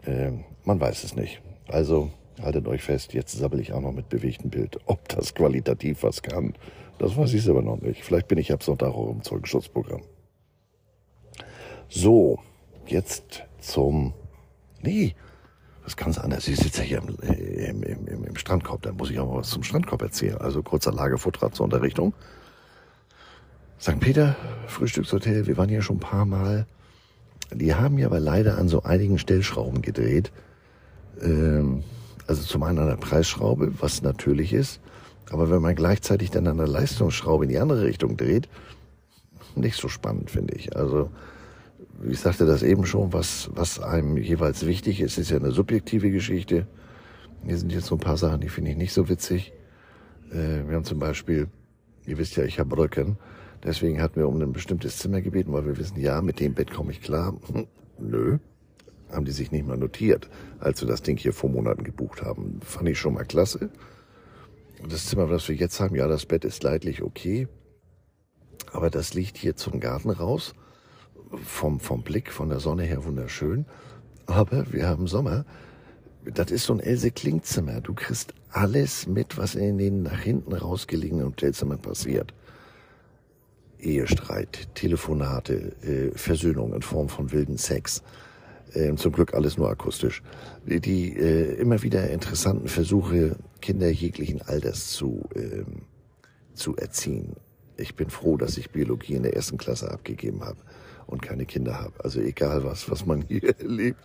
Äh, 0.05 0.31
man 0.63 0.79
weiß 0.79 1.03
es 1.03 1.15
nicht. 1.15 1.41
Also 1.67 2.11
haltet 2.41 2.67
euch 2.67 2.83
fest, 2.83 3.13
jetzt 3.13 3.31
sabbel 3.33 3.59
ich 3.59 3.73
auch 3.73 3.81
noch 3.81 3.93
mit 3.93 4.09
bewegtem 4.09 4.49
Bild. 4.49 4.77
Ob 4.85 5.07
das 5.09 5.33
qualitativ 5.33 6.03
was 6.03 6.21
kann, 6.21 6.53
das 6.97 7.17
weiß 7.17 7.33
ich 7.33 7.49
aber 7.49 7.61
noch 7.61 7.81
nicht. 7.81 8.03
Vielleicht 8.03 8.27
bin 8.27 8.37
ich 8.37 8.51
ab 8.51 8.63
Sonntag 8.63 8.89
auch 8.93 9.09
im 9.11 9.21
Zeugenschutzprogramm. 9.23 10.01
So, 11.89 12.39
jetzt 12.87 13.43
zum... 13.59 14.13
Nee, 14.81 15.15
was 15.83 15.95
ganz 15.95 16.17
anderes. 16.17 16.47
Ich 16.47 16.57
sitze 16.57 16.83
hier 16.83 16.99
im, 16.99 17.83
im, 17.83 17.83
im, 17.83 18.23
im 18.23 18.35
Strandkorb, 18.35 18.81
dann 18.81 18.95
muss 18.97 19.11
ich 19.11 19.19
auch 19.19 19.27
mal 19.27 19.39
was 19.39 19.49
zum 19.49 19.63
Strandkorb 19.63 20.01
erzählen. 20.01 20.37
Also 20.37 20.63
kurzer 20.63 20.91
Lagervortrag 20.91 21.55
zur 21.55 21.65
Unterrichtung. 21.65 22.13
St. 23.79 23.99
Peter, 23.99 24.35
Frühstückshotel, 24.67 25.47
wir 25.47 25.57
waren 25.57 25.69
hier 25.69 25.81
schon 25.81 25.97
ein 25.97 26.01
paar 26.01 26.25
Mal. 26.25 26.65
Die 27.59 27.73
haben 27.73 27.97
ja 27.97 28.07
aber 28.07 28.19
leider 28.19 28.57
an 28.57 28.67
so 28.67 28.83
einigen 28.83 29.17
Stellschrauben 29.17 29.81
gedreht. 29.81 30.31
Ähm, 31.21 31.83
also 32.27 32.43
zum 32.43 32.63
einen 32.63 32.79
an 32.79 32.87
der 32.87 32.97
Preisschraube, 32.97 33.73
was 33.79 34.01
natürlich 34.01 34.53
ist. 34.53 34.81
Aber 35.29 35.49
wenn 35.49 35.61
man 35.61 35.75
gleichzeitig 35.75 36.31
dann 36.31 36.47
an 36.47 36.57
der 36.57 36.67
Leistungsschraube 36.67 37.45
in 37.45 37.49
die 37.49 37.57
andere 37.57 37.83
Richtung 37.83 38.17
dreht, 38.17 38.49
nicht 39.55 39.79
so 39.79 39.87
spannend, 39.87 40.29
finde 40.29 40.55
ich. 40.55 40.75
Also, 40.75 41.09
ich 42.07 42.19
sagte 42.19 42.45
das 42.45 42.61
eben 42.61 42.85
schon, 42.85 43.13
was, 43.13 43.49
was 43.53 43.79
einem 43.79 44.17
jeweils 44.17 44.65
wichtig 44.65 45.01
ist, 45.01 45.17
ist 45.17 45.31
ja 45.31 45.37
eine 45.37 45.51
subjektive 45.51 46.11
Geschichte. 46.11 46.67
Hier 47.45 47.57
sind 47.57 47.71
jetzt 47.71 47.87
so 47.87 47.95
ein 47.95 47.99
paar 47.99 48.17
Sachen, 48.17 48.41
die 48.41 48.49
finde 48.49 48.71
ich 48.71 48.77
nicht 48.77 48.93
so 48.93 49.07
witzig. 49.07 49.53
Äh, 50.31 50.67
wir 50.67 50.75
haben 50.75 50.83
zum 50.83 50.99
Beispiel, 50.99 51.47
ihr 52.05 52.17
wisst 52.17 52.35
ja, 52.35 52.43
ich 52.43 52.59
habe 52.59 52.77
Rücken. 52.77 53.17
Deswegen 53.65 53.99
hatten 53.99 54.17
wir 54.17 54.27
um 54.27 54.39
ein 54.39 54.53
bestimmtes 54.53 54.99
Zimmer 54.99 55.21
gebeten, 55.21 55.51
weil 55.51 55.65
wir 55.65 55.77
wissen, 55.77 55.99
ja, 55.99 56.21
mit 56.21 56.39
dem 56.39 56.53
Bett 56.53 56.71
komme 56.71 56.91
ich 56.91 57.01
klar. 57.01 57.35
Hm, 57.51 57.65
nö, 57.97 58.37
haben 59.11 59.25
die 59.25 59.31
sich 59.31 59.51
nicht 59.51 59.65
mal 59.65 59.77
notiert, 59.77 60.29
als 60.59 60.81
wir 60.81 60.87
das 60.87 61.01
Ding 61.01 61.17
hier 61.17 61.33
vor 61.33 61.49
Monaten 61.49 61.83
gebucht 61.83 62.21
haben. 62.21 62.59
Fand 62.63 62.87
ich 62.87 62.99
schon 62.99 63.15
mal 63.15 63.25
klasse. 63.25 63.71
Und 64.83 64.93
das 64.93 65.07
Zimmer, 65.07 65.31
was 65.31 65.49
wir 65.49 65.55
jetzt 65.55 65.79
haben, 65.79 65.95
ja, 65.95 66.07
das 66.07 66.27
Bett 66.27 66.45
ist 66.45 66.61
leidlich 66.61 67.01
okay. 67.01 67.47
Aber 68.71 68.91
das 68.91 69.15
liegt 69.15 69.37
hier 69.37 69.55
zum 69.55 69.79
Garten 69.79 70.11
raus. 70.11 70.53
Vom, 71.43 71.79
vom 71.79 72.03
Blick, 72.03 72.31
von 72.31 72.49
der 72.49 72.59
Sonne 72.59 72.83
her 72.83 73.03
wunderschön. 73.03 73.65
Aber 74.27 74.71
wir 74.71 74.87
haben 74.87 75.07
Sommer. 75.07 75.43
Das 76.23 76.51
ist 76.51 76.65
so 76.65 76.73
ein 76.73 76.79
Else 76.79 77.09
Klingzimmer. 77.09 77.81
Du 77.81 77.95
kriegst 77.95 78.33
alles 78.49 79.07
mit, 79.07 79.37
was 79.37 79.55
in 79.55 79.79
den 79.79 80.03
nach 80.03 80.19
hinten 80.19 80.53
rausgelegenen 80.53 81.25
Hotelzimmern 81.25 81.79
passiert. 81.79 82.33
Ehestreit, 83.79 84.67
Telefonate, 84.75 85.73
äh, 85.81 86.17
Versöhnung 86.17 86.73
in 86.73 86.81
Form 86.81 87.09
von 87.09 87.31
wilden 87.31 87.57
Sex. 87.57 88.03
Äh, 88.73 88.95
zum 88.95 89.11
Glück 89.11 89.33
alles 89.33 89.57
nur 89.57 89.69
akustisch. 89.69 90.21
Die, 90.65 91.15
äh, 91.15 91.53
immer 91.55 91.81
wieder 91.83 92.09
interessanten 92.09 92.67
Versuche, 92.67 93.37
Kinder 93.61 93.89
jeglichen 93.89 94.41
Alters 94.41 94.91
zu, 94.91 95.23
ähm, 95.35 95.83
zu 96.53 96.75
erziehen. 96.75 97.35
Ich 97.77 97.95
bin 97.95 98.09
froh, 98.09 98.37
dass 98.37 98.57
ich 98.57 98.71
Biologie 98.71 99.15
in 99.15 99.23
der 99.23 99.35
ersten 99.35 99.57
Klasse 99.57 99.91
abgegeben 99.91 100.43
habe 100.43 100.57
und 101.07 101.21
keine 101.21 101.45
Kinder 101.45 101.79
habe. 101.79 101.93
Also 102.03 102.19
egal 102.19 102.63
was, 102.63 102.89
was 102.89 103.05
man 103.05 103.21
hier 103.21 103.43
erlebt, 103.59 103.99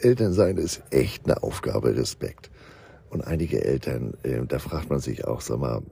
Elternsein 0.00 0.56
ist 0.56 0.82
echt 0.90 1.24
eine 1.24 1.42
Aufgabe, 1.42 1.96
Respekt. 1.96 2.50
Und 3.10 3.22
einige 3.22 3.62
Eltern, 3.62 4.14
da 4.48 4.58
fragt 4.58 4.88
man 4.88 4.98
sich 4.98 5.26
auch, 5.26 5.42
sag 5.42 5.58
mal, 5.58 5.82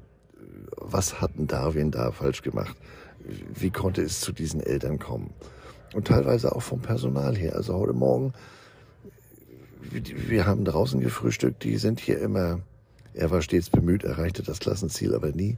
was 0.77 1.21
hatten 1.21 1.47
Darwin 1.47 1.91
da 1.91 2.13
falsch 2.13 2.43
gemacht? 2.43 2.77
Wie 3.55 3.71
konnte 3.71 4.03
es 4.03 4.21
zu 4.21 4.33
diesen 4.33 4.61
Eltern 4.61 4.99
kommen? 4.99 5.33
Und 5.95 6.07
teilweise 6.07 6.55
auch 6.55 6.63
vom 6.63 6.81
Personal 6.81 7.37
her. 7.37 7.57
Also 7.57 7.75
heute 7.75 7.93
Morgen, 7.93 8.33
wir 9.83 10.47
haben 10.47 10.65
draußen 10.65 11.01
gefrühstückt, 11.01 11.65
die 11.65 11.77
sind 11.77 12.01
hier 12.01 12.21
immer, 12.21 12.61
er 13.15 13.31
war 13.31 13.43
stets 13.43 13.71
bemüht, 13.71 14.05
erreichte 14.05 14.43
das 14.43 14.61
Klassenziel 14.61 15.15
aber 15.15 15.33
nie, 15.33 15.57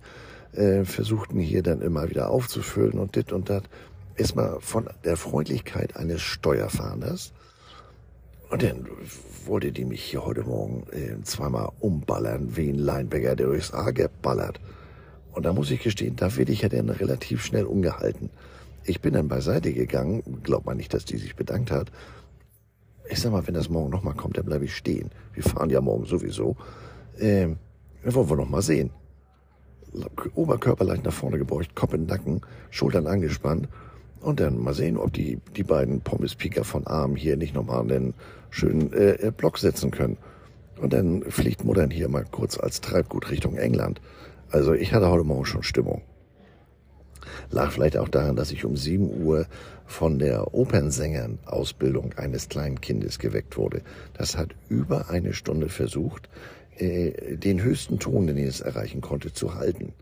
äh, 0.53 0.85
versuchten 0.85 1.39
hier 1.39 1.63
dann 1.63 1.83
immer 1.83 2.09
wieder 2.09 2.31
aufzufüllen 2.31 2.99
und 2.99 3.17
dit 3.17 3.33
und 3.33 3.51
dat. 3.51 3.65
Erstmal 4.17 4.61
von 4.61 4.89
der 5.05 5.17
Freundlichkeit 5.17 5.97
eines 5.97 6.21
Steuerfahnders. 6.21 7.33
Und 8.51 8.63
dann 8.63 8.87
wollte 9.47 9.73
die 9.73 9.87
mich 9.87 10.03
hier 10.03 10.27
heute 10.27 10.43
Morgen 10.43 10.85
äh, 10.93 11.23
zweimal 11.23 11.71
umballern, 11.81 12.55
wie 12.55 12.69
ein 12.69 12.75
Linebacker, 12.75 13.35
der 13.35 13.47
durchs 13.47 13.73
A 13.73 13.91
geballert. 13.91 14.61
Und 15.33 15.47
da 15.47 15.53
muss 15.53 15.71
ich 15.71 15.83
gestehen, 15.83 16.17
da 16.17 16.37
werde 16.37 16.53
ich 16.53 16.63
ja 16.63 16.69
dann 16.69 16.91
relativ 16.91 17.45
schnell 17.45 17.65
umgehalten. 17.65 18.31
Ich 18.85 19.01
bin 19.01 19.15
dann 19.15 19.29
beiseite 19.29 19.73
gegangen, 19.73 20.23
glaubt 20.43 20.67
man 20.67 20.77
nicht, 20.77 20.93
dass 20.93 21.05
die 21.05 21.17
sich 21.17 21.37
bedankt 21.37 21.71
hat. 21.71 21.91
Ich 23.09 23.21
sag 23.21 23.33
mal, 23.33 23.47
wenn 23.47 23.55
das 23.55 23.69
morgen 23.69 23.91
nochmal 23.91 24.15
kommt, 24.15 24.37
dann 24.37 24.45
bleibe 24.45 24.65
ich 24.65 24.77
stehen. 24.77 25.11
Wir 25.33 25.43
fahren 25.43 25.71
ja 25.71 25.81
morgen 25.81 26.05
sowieso. 26.05 26.57
Ähm, 27.19 27.59
dann 28.03 28.15
wollen 28.15 28.31
wir 28.31 28.37
noch 28.37 28.49
mal 28.49 28.63
sehen. 28.63 28.91
Oberkörper 30.35 30.85
leicht 30.85 31.05
nach 31.05 31.13
vorne 31.13 31.39
gebeugt, 31.39 31.75
Kopf 31.75 31.93
in 31.93 32.03
den 32.03 32.09
Nacken, 32.09 32.41
Schultern 32.71 33.07
angespannt. 33.07 33.69
Und 34.21 34.41
dann 34.41 34.59
mal 34.59 34.75
sehen, 34.75 34.97
ob 34.97 35.13
die, 35.13 35.41
die 35.57 35.65
beiden 35.65 36.01
Pommes-Pieker 36.01 36.65
von 36.65 36.87
Arm 36.87 37.17
hier 37.17 37.37
nicht 37.37 37.55
nochmal 37.55 37.81
einen 37.81 38.15
schönen 38.51 38.93
äh, 38.93 39.33
Block 39.37 39.59
setzen 39.59 39.91
können. 39.91 40.17
Und 40.81 40.93
dann 40.93 41.23
fliegt 41.23 41.65
Muttern 41.65 41.91
hier 41.91 42.09
mal 42.09 42.25
kurz 42.31 42.59
als 42.59 42.81
Treibgut 42.81 43.31
Richtung 43.31 43.57
England. 43.57 44.01
Also 44.53 44.75
ich 44.75 44.93
hatte 44.93 45.09
heute 45.09 45.25
Morgen 45.25 45.47
schon 45.47 45.63
Stimmung. 45.63 46.03
Lag 47.51 47.73
vielleicht 47.73 47.97
auch 47.97 48.09
daran, 48.09 48.37
dass 48.37 48.53
ich 48.53 48.67
um 48.67 48.77
7 48.77 49.25
Uhr 49.25 49.47
von 49.87 50.19
der 50.19 50.53
Opernsängern-Ausbildung 50.53 52.13
eines 52.19 52.51
kleinen 52.51 52.81
Kindes 52.83 53.19
geweckt 53.19 53.57
wurde. 53.57 53.81
Das 54.13 54.37
hat 54.37 54.55
über 54.69 55.09
eine 55.09 55.33
Stunde 55.33 55.71
versucht, 55.71 56.29
äh, 56.77 57.37
den 57.37 57.63
höchsten 57.63 57.99
Ton, 57.99 58.27
den 58.27 58.37
es 58.39 58.61
erreichen 58.61 59.01
konnte, 59.01 59.33
zu 59.33 59.55
halten. 59.55 59.95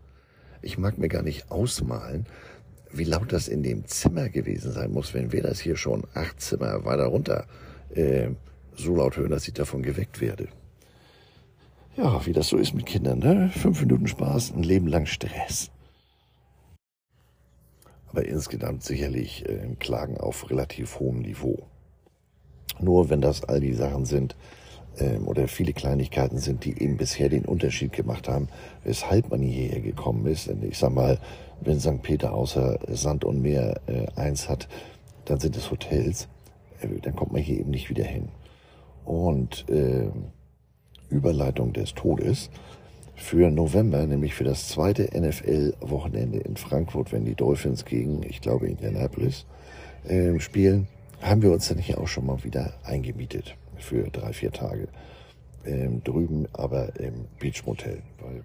Ich 0.61 0.77
mag 0.77 0.97
mir 0.97 1.07
gar 1.07 1.23
nicht 1.23 1.49
ausmalen, 1.49 2.25
wie 2.91 3.05
laut 3.05 3.31
das 3.31 3.47
in 3.47 3.63
dem 3.63 3.85
Zimmer 3.87 4.27
gewesen 4.27 4.73
sein 4.73 4.91
muss, 4.91 5.13
wenn 5.13 5.31
wir 5.31 5.43
das 5.43 5.61
hier 5.61 5.77
schon 5.77 6.03
acht 6.13 6.41
Zimmer 6.41 6.83
weiter 6.83 7.05
runter 7.05 7.45
äh, 7.95 8.31
so 8.75 8.97
laut 8.97 9.15
hören, 9.15 9.31
dass 9.31 9.47
ich 9.47 9.53
davon 9.53 9.81
geweckt 9.81 10.19
werde. 10.19 10.49
Ja, 12.01 12.25
wie 12.25 12.33
das 12.33 12.47
so 12.47 12.57
ist 12.57 12.73
mit 12.73 12.87
Kindern, 12.87 13.19
ne? 13.19 13.51
Fünf 13.53 13.81
Minuten 13.81 14.07
Spaß, 14.07 14.53
ein 14.53 14.63
Leben 14.63 14.87
lang 14.87 15.05
Stress 15.05 15.71
aber 18.11 18.25
insgesamt 18.25 18.83
sicherlich 18.83 19.47
äh, 19.47 19.75
Klagen 19.79 20.17
auf 20.17 20.49
relativ 20.49 20.99
hohem 20.99 21.19
Niveau. 21.19 21.59
Nur 22.79 23.09
wenn 23.09 23.21
das 23.21 23.43
all 23.43 23.59
die 23.59 23.73
Sachen 23.73 24.05
sind 24.05 24.35
ähm, 24.97 25.27
oder 25.27 25.47
viele 25.47 25.73
Kleinigkeiten 25.73 26.37
sind, 26.37 26.65
die 26.65 26.81
eben 26.81 26.97
bisher 26.97 27.29
den 27.29 27.45
Unterschied 27.45 27.93
gemacht 27.93 28.27
haben, 28.27 28.49
weshalb 28.83 29.29
man 29.29 29.41
hierher 29.41 29.81
gekommen 29.81 30.25
ist. 30.25 30.47
Denn 30.47 30.61
ich 30.63 30.77
sag 30.77 30.93
mal, 30.93 31.19
wenn 31.61 31.79
St. 31.79 32.01
Peter 32.01 32.33
außer 32.33 32.79
Sand 32.89 33.23
und 33.23 33.41
Meer 33.41 33.79
äh, 33.87 34.07
eins 34.15 34.49
hat, 34.49 34.67
dann 35.25 35.39
sind 35.39 35.55
es 35.55 35.71
Hotels. 35.71 36.27
Äh, 36.81 36.99
dann 37.01 37.15
kommt 37.15 37.31
man 37.31 37.41
hier 37.41 37.59
eben 37.59 37.69
nicht 37.69 37.89
wieder 37.89 38.05
hin. 38.05 38.29
Und 39.05 39.69
äh, 39.69 40.09
Überleitung 41.11 41.73
des 41.73 41.93
Todes 41.93 42.49
für 43.15 43.51
November, 43.51 44.05
nämlich 44.07 44.33
für 44.33 44.43
das 44.43 44.67
zweite 44.69 45.09
NFL-Wochenende 45.15 46.39
in 46.39 46.57
Frankfurt, 46.57 47.11
wenn 47.11 47.25
die 47.25 47.35
Dolphins 47.35 47.85
gegen, 47.85 48.23
ich 48.23 48.41
glaube, 48.41 48.67
Indianapolis 48.67 49.45
äh, 50.07 50.39
spielen, 50.39 50.87
haben 51.21 51.43
wir 51.43 51.51
uns 51.51 51.67
dann 51.67 51.77
hier 51.77 51.99
auch 51.99 52.07
schon 52.07 52.25
mal 52.25 52.43
wieder 52.43 52.73
eingemietet 52.83 53.55
für 53.77 54.09
drei, 54.09 54.33
vier 54.33 54.51
Tage. 54.51 54.87
Ähm, 55.63 56.03
drüben 56.03 56.47
aber 56.53 56.99
im 56.99 57.25
Beach 57.39 57.63
Motel, 57.65 58.01
weil 58.19 58.43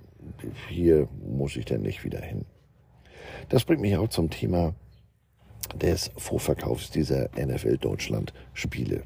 hier 0.69 1.09
muss 1.27 1.57
ich 1.57 1.65
dann 1.65 1.81
nicht 1.81 2.05
wieder 2.05 2.21
hin. 2.21 2.45
Das 3.49 3.65
bringt 3.65 3.81
mich 3.81 3.97
auch 3.97 4.09
zum 4.09 4.29
Thema 4.29 4.75
des 5.75 6.11
Vorverkaufs 6.17 6.91
dieser 6.91 7.31
NFL 7.37 7.79
Deutschland 7.79 8.35
Spiele. 8.53 9.03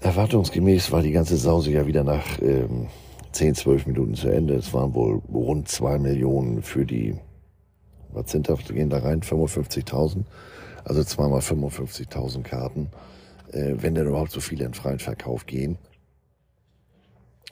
Erwartungsgemäß 0.00 0.92
war 0.92 1.02
die 1.02 1.12
ganze 1.12 1.36
Sause 1.36 1.72
ja 1.72 1.86
wieder 1.86 2.04
nach 2.04 2.40
ähm, 2.40 2.88
10, 3.32 3.54
12 3.54 3.86
Minuten 3.86 4.14
zu 4.14 4.28
Ende. 4.28 4.54
Es 4.54 4.72
waren 4.72 4.94
wohl 4.94 5.20
rund 5.32 5.68
zwei 5.68 5.98
Millionen 5.98 6.62
für 6.62 6.86
die, 6.86 7.16
was 8.12 8.30
sind 8.30 8.48
da, 8.48 8.54
gehen 8.54 8.88
da 8.88 8.98
rein, 8.98 9.20
55.000. 9.20 10.24
Also 10.84 11.04
zweimal 11.04 11.40
55.000 11.40 12.42
Karten, 12.42 12.88
äh, 13.52 13.74
wenn 13.76 13.94
denn 13.94 14.06
überhaupt 14.06 14.30
so 14.30 14.40
viele 14.40 14.64
in 14.64 14.72
freien 14.72 14.98
Verkauf 14.98 15.44
gehen. 15.44 15.76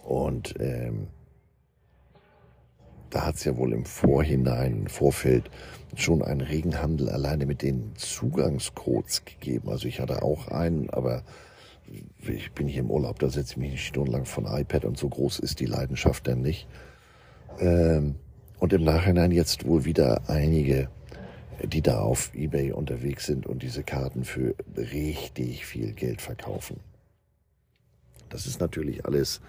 Und 0.03 0.55
ähm, 0.59 1.09
da 3.11 3.27
hat 3.27 3.37
es 3.37 3.45
ja 3.45 3.59
wohl 3.59 3.75
im 3.75 3.85
Vorhinein, 3.85 4.81
im 4.81 4.87
Vorfeld 4.87 5.51
schon 5.97 6.23
einen 6.23 6.41
regen 6.41 6.81
Handel 6.81 7.11
alleine 7.11 7.45
mit 7.45 7.61
den 7.61 7.93
Zugangscodes 7.97 9.27
gegeben. 9.27 9.69
Also 9.69 9.87
ich 9.87 10.01
hatte 10.01 10.23
auch 10.23 10.49
einen, 10.49 10.89
aber 10.89 11.23
ich 12.29 12.53
bin 12.53 12.69
hier 12.69 12.81
im 12.81 12.91
Urlaub, 12.91 13.19
da 13.19 13.31
setze 13.31 13.53
ich 13.53 13.57
mich 13.57 13.71
nicht 13.73 13.87
stundenlang 13.87 14.25
von 14.25 14.47
iPad 14.47 14.85
und 14.85 14.99
so 14.99 15.09
groß 15.09 15.39
ist 15.39 15.61
die 15.61 15.67
Leidenschaft 15.67 16.27
dann 16.27 16.43
nicht. 16.43 16.67
Ähm, 17.59 18.17
und 18.59 18.73
im 18.73 18.85
Nachhinein 18.85 19.31
jetzt 19.31 19.67
wohl 19.67 19.85
wieder 19.85 20.29
einige, 20.29 20.89
die 21.63 21.83
da 21.83 22.01
auf 22.01 22.35
Ebay 22.35 22.73
unterwegs 22.73 23.27
sind 23.27 23.47
und 23.47 23.63
diese 23.63 23.83
Karten 23.83 24.25
für 24.25 24.55
richtig 24.77 25.67
viel 25.67 25.93
Geld 25.93 26.21
verkaufen. 26.21 26.81
Das 28.29 28.47
ist 28.47 28.61
natürlich 28.61 29.05
alles, 29.07 29.41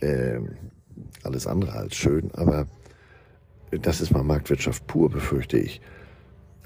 ähm, 0.00 0.56
alles 1.22 1.46
andere 1.46 1.72
als 1.72 1.96
schön, 1.96 2.30
aber 2.34 2.66
das 3.70 4.00
ist 4.00 4.12
mal 4.12 4.22
Marktwirtschaft 4.22 4.86
pur, 4.86 5.10
befürchte 5.10 5.58
ich. 5.58 5.80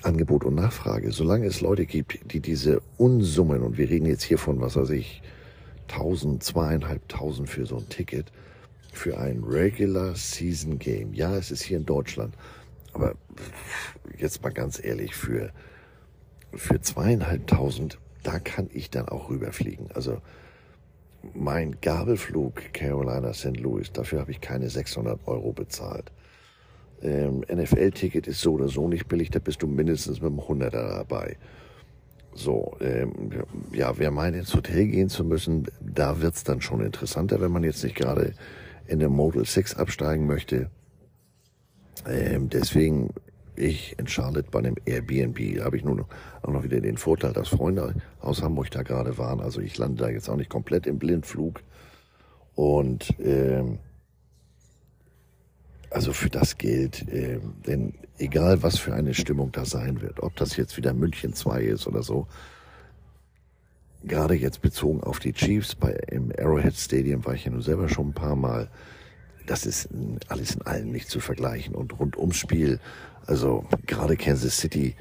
Angebot 0.02 0.44
und 0.44 0.54
Nachfrage. 0.54 1.12
Solange 1.12 1.46
es 1.46 1.60
Leute 1.60 1.86
gibt, 1.86 2.32
die 2.32 2.40
diese 2.40 2.80
Unsummen, 2.96 3.62
und 3.62 3.78
wir 3.78 3.88
reden 3.90 4.06
jetzt 4.06 4.22
hier 4.22 4.38
von, 4.38 4.60
was 4.60 4.76
weiß 4.76 4.90
ich, 4.90 5.22
1000, 5.88 6.42
zweieinhalbtausend 6.42 7.48
für 7.48 7.66
so 7.66 7.78
ein 7.78 7.88
Ticket, 7.88 8.30
für 8.92 9.18
ein 9.18 9.42
Regular 9.44 10.14
Season 10.14 10.78
Game. 10.78 11.14
Ja, 11.14 11.36
es 11.36 11.50
ist 11.50 11.62
hier 11.62 11.78
in 11.78 11.86
Deutschland. 11.86 12.34
Aber 12.92 13.14
jetzt 14.16 14.42
mal 14.42 14.50
ganz 14.50 14.82
ehrlich, 14.82 15.14
für, 15.14 15.52
für 16.52 16.80
zweieinhalbtausend, 16.80 17.98
da 18.22 18.38
kann 18.38 18.68
ich 18.72 18.90
dann 18.90 19.08
auch 19.08 19.30
rüberfliegen. 19.30 19.90
Also 19.92 20.20
mein 21.34 21.80
Gabelflug 21.80 22.72
Carolina 22.72 23.32
St. 23.34 23.56
Louis, 23.56 23.92
dafür 23.92 24.20
habe 24.20 24.30
ich 24.30 24.40
keine 24.40 24.70
600 24.70 25.26
Euro 25.26 25.52
bezahlt. 25.52 26.12
Ähm, 27.02 27.44
NFL-Ticket 27.52 28.26
ist 28.26 28.40
so 28.40 28.54
oder 28.54 28.68
so 28.68 28.88
nicht 28.88 29.08
billig, 29.08 29.30
da 29.30 29.38
bist 29.38 29.62
du 29.62 29.66
mindestens 29.66 30.20
mit 30.20 30.30
einem 30.30 30.40
100er 30.40 30.70
dabei. 30.70 31.36
So, 32.34 32.76
ähm, 32.80 33.30
ja, 33.72 33.98
wer 33.98 34.10
meint, 34.10 34.36
ins 34.36 34.54
Hotel 34.54 34.86
gehen 34.86 35.08
zu 35.08 35.24
müssen, 35.24 35.66
da 35.80 36.20
wird's 36.20 36.44
dann 36.44 36.60
schon 36.60 36.80
interessanter, 36.80 37.40
wenn 37.40 37.52
man 37.52 37.64
jetzt 37.64 37.82
nicht 37.82 37.96
gerade 37.96 38.34
in 38.86 39.00
der 39.00 39.08
Model 39.08 39.44
6 39.44 39.74
absteigen 39.74 40.26
möchte. 40.26 40.70
Ähm, 42.06 42.48
deswegen, 42.48 43.10
ich 43.56 43.98
in 43.98 44.06
Charlotte 44.06 44.50
bei 44.50 44.60
einem 44.60 44.76
Airbnb 44.84 45.60
habe 45.60 45.76
ich 45.76 45.84
noch, 45.84 46.06
auch 46.42 46.52
noch 46.52 46.62
wieder 46.62 46.80
den 46.80 46.96
Vorteil, 46.96 47.32
dass 47.32 47.48
Freunde 47.48 47.94
aus 48.20 48.42
Hamburg 48.42 48.70
da 48.70 48.82
gerade 48.82 49.18
waren. 49.18 49.40
Also 49.40 49.60
ich 49.60 49.76
lande 49.76 50.04
da 50.04 50.08
jetzt 50.08 50.28
auch 50.28 50.36
nicht 50.36 50.50
komplett 50.50 50.86
im 50.86 50.98
Blindflug. 50.98 51.60
Und 52.54 53.14
ähm, 53.20 53.78
also 55.90 56.12
für 56.12 56.30
das 56.30 56.58
Geld, 56.58 57.08
äh, 57.08 57.40
denn 57.66 57.94
egal 58.18 58.62
was 58.62 58.78
für 58.78 58.94
eine 58.94 59.14
Stimmung 59.14 59.52
da 59.52 59.64
sein 59.64 60.00
wird, 60.00 60.22
ob 60.22 60.36
das 60.36 60.56
jetzt 60.56 60.76
wieder 60.76 60.92
München 60.92 61.34
2 61.34 61.62
ist 61.62 61.86
oder 61.86 62.02
so, 62.02 62.26
gerade 64.04 64.34
jetzt 64.34 64.60
bezogen 64.60 65.02
auf 65.02 65.18
die 65.18 65.32
Chiefs 65.32 65.74
bei 65.74 65.92
im 66.08 66.32
Arrowhead 66.38 66.76
Stadium 66.76 67.24
war 67.24 67.34
ich 67.34 67.44
ja 67.44 67.50
nur 67.50 67.62
selber 67.62 67.88
schon 67.88 68.08
ein 68.08 68.14
paar 68.14 68.36
Mal. 68.36 68.68
Das 69.46 69.66
ist 69.66 69.88
alles 70.28 70.56
in 70.56 70.62
allem 70.62 70.92
nicht 70.92 71.08
zu 71.08 71.20
vergleichen 71.20 71.74
und 71.74 71.98
rund 71.98 72.18
ums 72.18 72.36
Spiel, 72.36 72.80
also 73.26 73.64
gerade 73.86 74.16
Kansas 74.16 74.58
City, 74.58 74.94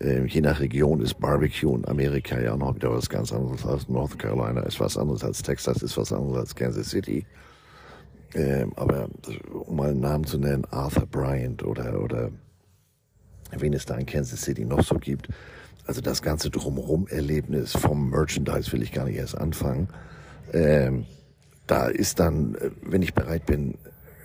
äh, 0.00 0.24
je 0.24 0.40
nach 0.40 0.60
Region 0.60 1.00
ist 1.00 1.14
Barbecue 1.20 1.76
in 1.76 1.86
Amerika 1.86 2.40
ja 2.40 2.56
noch 2.56 2.74
wieder 2.74 2.92
was 2.92 3.08
ganz 3.08 3.32
anderes 3.32 3.64
als 3.64 3.88
North 3.88 4.18
Carolina, 4.18 4.62
ist 4.62 4.80
was 4.80 4.96
anderes 4.96 5.22
als 5.24 5.42
Texas, 5.42 5.82
ist 5.82 5.96
was 5.96 6.12
anderes 6.12 6.38
als 6.38 6.54
Kansas 6.54 6.90
City. 6.90 7.26
Ähm, 8.34 8.72
aber 8.76 9.08
um 9.52 9.76
mal 9.76 9.90
einen 9.90 10.00
Namen 10.00 10.24
zu 10.24 10.38
nennen, 10.38 10.64
Arthur 10.70 11.06
Bryant 11.06 11.62
oder, 11.64 12.00
oder 12.02 12.30
wen 13.50 13.74
es 13.74 13.84
da 13.84 13.96
in 13.96 14.06
Kansas 14.06 14.42
City 14.42 14.64
noch 14.64 14.82
so 14.82 14.96
gibt. 14.96 15.28
Also 15.86 16.00
das 16.00 16.22
ganze 16.22 16.48
Drumherum-Erlebnis 16.50 17.72
vom 17.72 18.10
Merchandise 18.10 18.72
will 18.72 18.82
ich 18.82 18.92
gar 18.92 19.04
nicht 19.04 19.16
erst 19.16 19.36
anfangen. 19.36 19.88
Ähm, 20.52 21.04
da 21.66 21.88
ist 21.88 22.20
dann, 22.20 22.54
äh, 22.54 22.70
wenn 22.82 23.02
ich 23.02 23.14
bereit 23.14 23.46
bin, 23.46 23.76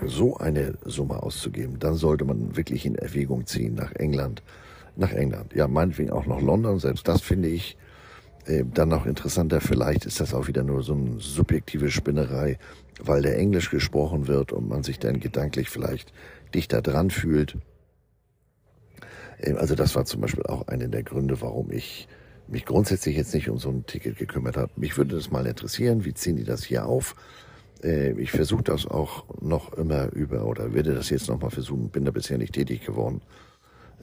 so 0.06 0.38
eine 0.38 0.76
Summe 0.86 1.24
auszugeben, 1.24 1.80
dann 1.80 1.96
sollte 1.96 2.24
man 2.24 2.56
wirklich 2.56 2.86
in 2.86 2.96
Erwägung 2.96 3.48
ziehen 3.48 3.74
nach 3.74 3.92
England. 3.94 4.44
Nach 4.96 5.12
England. 5.12 5.54
Ja, 5.54 5.68
meinetwegen 5.68 6.12
auch 6.12 6.28
nach 6.28 6.42
London. 6.42 6.80
Selbst 6.80 7.08
das 7.08 7.22
finde 7.22 7.50
ich 7.50 7.74
äh, 7.74 7.87
dann 8.74 8.90
noch 8.90 9.06
interessanter. 9.06 9.60
Vielleicht 9.60 10.06
ist 10.06 10.20
das 10.22 10.34
auch 10.34 10.48
wieder 10.48 10.64
nur 10.64 10.82
so 10.82 10.94
eine 10.94 11.20
subjektive 11.20 11.92
Spinnerei 11.92 12.58
weil 13.04 13.22
der 13.22 13.38
Englisch 13.38 13.70
gesprochen 13.70 14.28
wird 14.28 14.52
und 14.52 14.68
man 14.68 14.84
sich 14.84 15.00
dann 15.00 15.20
gedanklich 15.20 15.70
vielleicht 15.70 16.12
dichter 16.54 16.82
dran 16.82 17.10
fühlt. 17.10 17.58
Ähm, 19.40 19.58
also 19.58 19.76
das 19.76 19.96
war 19.96 20.06
zum 20.06 20.22
Beispiel 20.22 20.46
auch 20.46 20.68
einer 20.68 20.88
der 20.88 21.04
Gründe, 21.04 21.42
warum 21.42 21.72
ich 21.72 22.08
mich 22.48 22.66
grundsätzlich 22.66 23.18
jetzt 23.18 23.34
nicht 23.34 23.50
um 23.50 23.58
so 23.58 23.70
ein 23.70 23.86
Ticket 23.86 24.18
gekümmert 24.18 24.58
habe. 24.58 24.72
Mich 24.78 24.98
würde 24.98 25.16
das 25.16 25.32
mal 25.32 25.46
interessieren, 25.46 26.06
wie 26.06 26.14
ziehen 26.14 26.38
die 26.38 26.46
das 26.46 26.64
hier 26.64 26.86
auf? 26.86 27.16
Äh, 27.84 28.20
ich 28.20 28.32
versuche 28.32 28.64
das 28.64 28.86
auch 28.86 29.26
noch 29.42 29.74
immer 29.74 30.12
über, 30.14 30.46
oder 30.46 30.74
werde 30.74 30.94
das 30.94 31.10
jetzt 31.10 31.28
nochmal 31.28 31.52
versuchen, 31.52 31.90
bin 31.90 32.06
da 32.06 32.12
bisher 32.12 32.38
nicht 32.38 32.54
tätig 32.54 32.86
geworden, 32.86 33.22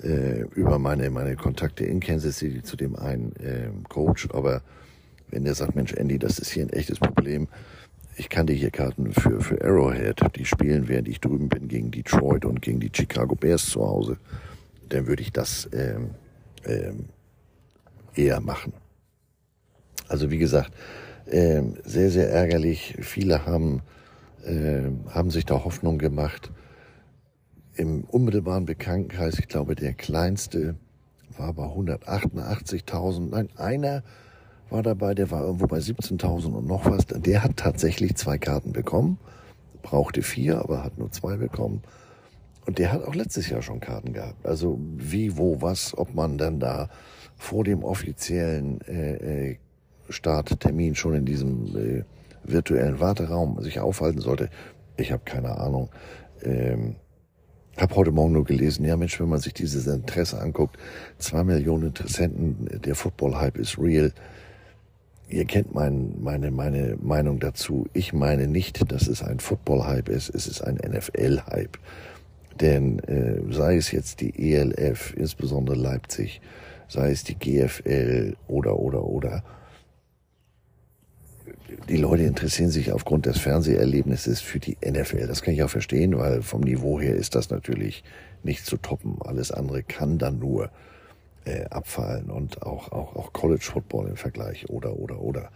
äh, 0.03 0.43
über 0.55 0.79
meine, 0.79 1.11
meine 1.11 1.37
Kontakte 1.37 1.85
in 1.85 2.01
Kansas 2.01 2.39
City 2.39 2.63
zu 2.63 2.77
dem 2.77 2.97
einen 2.97 3.33
ähm, 3.41 3.85
Coach. 3.89 4.29
Aber 4.33 4.63
wenn 5.31 5.45
der 5.45 5.55
sagt, 5.55 5.77
Mensch, 5.77 5.93
Andy, 5.93 6.19
das 6.19 6.39
ist 6.39 6.51
hier 6.51 6.65
ein 6.65 6.71
echtes 6.71 6.99
Problem, 6.99 7.49
ich 8.17 8.29
kannte 8.29 8.53
hier 8.53 8.71
Karten 8.71 9.13
für, 9.13 9.41
für 9.41 9.61
Arrowhead, 9.65 10.21
die 10.37 10.45
spielen, 10.45 10.89
während 10.89 11.09
ich 11.09 11.21
drüben 11.21 11.49
bin, 11.49 11.67
gegen 11.67 11.91
Detroit 11.91 12.45
und 12.45 12.63
gegen 12.63 12.79
die 12.79 12.91
Chicago 12.95 13.35
Bears 13.35 13.67
zu 13.67 13.85
Hause. 13.85 14.19
Dann 14.89 15.07
würde 15.07 15.23
ich 15.23 15.33
das 15.33 15.69
ähm, 15.73 16.11
ähm, 16.65 17.07
eher 18.15 18.41
machen. 18.41 18.73
Also 20.09 20.31
wie 20.31 20.39
gesagt, 20.39 20.73
ähm, 21.31 21.75
sehr, 21.85 22.11
sehr 22.11 22.31
ärgerlich. 22.31 22.95
Viele 23.01 23.47
haben, 23.47 23.83
ähm, 24.45 25.01
haben 25.11 25.31
sich 25.31 25.45
da 25.45 25.65
Hoffnung 25.65 25.99
gemacht. 25.99 26.53
Im 27.77 28.05
unmittelbaren 28.05 28.67
Bekanntenkreis, 28.67 29.39
ich 29.39 29.49
glaube, 29.49 29.75
der 29.75 29.95
kleinste 29.95 30.77
war 31.37 31.53
bei 31.53 31.65
188.000. 31.65 33.31
Nein, 33.31 33.49
einer 33.57 34.03
war 34.71 34.83
dabei, 34.83 35.15
der 35.15 35.31
war 35.31 35.43
irgendwo 35.43 35.67
bei 35.67 35.79
17.000 35.79 36.53
und 36.53 36.67
noch 36.67 36.87
was. 36.87 37.07
Der 37.07 37.43
hat 37.43 37.57
tatsächlich 37.57 38.15
zwei 38.17 38.39
Karten 38.39 38.73
bekommen, 38.73 39.19
brauchte 39.83 40.23
vier, 40.23 40.61
aber 40.61 40.85
hat 40.85 40.99
nur 40.99 41.11
zwei 41.11 41.37
bekommen. 41.37 41.83
Und 42.67 42.79
der 42.79 42.93
hat 42.93 43.05
auch 43.05 43.15
letztes 43.15 43.49
Jahr 43.51 43.61
schon 43.61 43.81
Karten 43.81 44.13
gehabt. 44.13 44.47
Also 44.47 44.79
wie, 44.97 45.37
wo, 45.37 45.61
was, 45.61 45.97
ob 45.97 46.15
man 46.15 46.39
dann 46.39 46.61
da 46.61 46.89
vor 47.37 47.65
dem 47.65 47.85
offiziellen 47.85 48.81
äh, 48.83 49.51
äh, 49.51 49.57
Starttermin 50.09 50.95
schon 50.95 51.15
in 51.15 51.25
diesem 51.27 51.77
äh, 51.77 52.05
virtuellen 52.45 53.01
Warteraum 53.01 53.61
sich 53.63 53.81
aufhalten 53.81 54.21
sollte. 54.21 54.49
Ich 54.97 55.13
habe 55.13 55.23
keine 55.25 55.59
Ahnung. 55.59 55.91
Ähm, 56.43 56.97
habe 57.79 57.97
heute 57.97 58.13
Morgen 58.13 58.33
nur 58.33 58.45
gelesen, 58.45 58.85
ja 58.85 58.97
Mensch, 58.97 59.19
wenn 59.21 59.29
man 59.29 59.41
sich 59.41 59.55
dieses 59.55 59.87
Interesse 59.87 60.41
anguckt, 60.41 60.79
zwei 61.19 61.43
Millionen 61.45 61.89
Interessenten, 61.89 62.81
der 62.85 62.95
Football-Hype 62.95 63.59
ist 63.59 63.79
real. 63.79 64.13
Ihr 65.29 65.45
kennt 65.47 65.75
mein, 65.75 66.15
meine, 66.23 66.51
meine 66.51 66.97
Meinung 67.03 67.41
dazu. 67.41 67.87
Ich 67.93 68.13
meine 68.13 68.47
nicht, 68.47 68.93
dass 68.93 69.09
es 69.09 69.23
ein 69.23 69.41
Football-Hype 69.41 70.09
ist, 70.09 70.33
es 70.35 70.47
ist 70.47 70.61
ein 70.61 70.77
NFL-Hype. 70.77 71.79
Denn 72.61 73.01
äh, 73.01 73.41
sei 73.53 73.77
es 73.77 73.91
jetzt 73.91 74.21
die 74.21 74.53
ELF, 74.53 75.15
insbesondere 75.17 75.77
Leipzig, 75.77 76.41
sei 76.89 77.11
es 77.11 77.25
die 77.25 77.35
GFL 77.35 78.37
oder, 78.47 78.79
oder, 78.79 79.05
oder, 79.05 79.43
die 81.89 81.97
Leute 81.97 82.25
interessieren 82.25 82.71
sich 82.71 82.93
aufgrund 82.93 83.27
des 83.27 83.39
Fernseherlebnisses 83.39 84.41
für 84.41 84.59
die 84.59 84.77
NFL. 84.85 85.27
Das 85.27 85.43
kann 85.43 85.55
ich 85.55 85.63
auch 85.63 85.71
verstehen, 85.71 86.17
weil 86.17 86.43
vom 86.43 86.63
Niveau 86.63 87.01
her 87.01 87.15
ist 87.15 87.35
das 87.35 87.51
natürlich 87.51 88.05
nicht 88.43 88.67
zu 88.67 88.77
toppen. 88.77 89.19
Alles 89.21 89.51
andere 89.53 89.83
kann 89.83 90.19
dann 90.19 90.39
nur 90.39 90.71
äh, 91.45 91.65
abfallen 91.67 92.31
und 92.31 92.63
auch, 92.63 92.93
auch, 92.93 93.17
auch 93.17 93.33
College 93.33 93.65
Football 93.65 94.09
im 94.09 94.17
Vergleich 94.17 94.69
oder, 94.71 94.97
oder, 94.97 95.21
oder. 95.21 95.51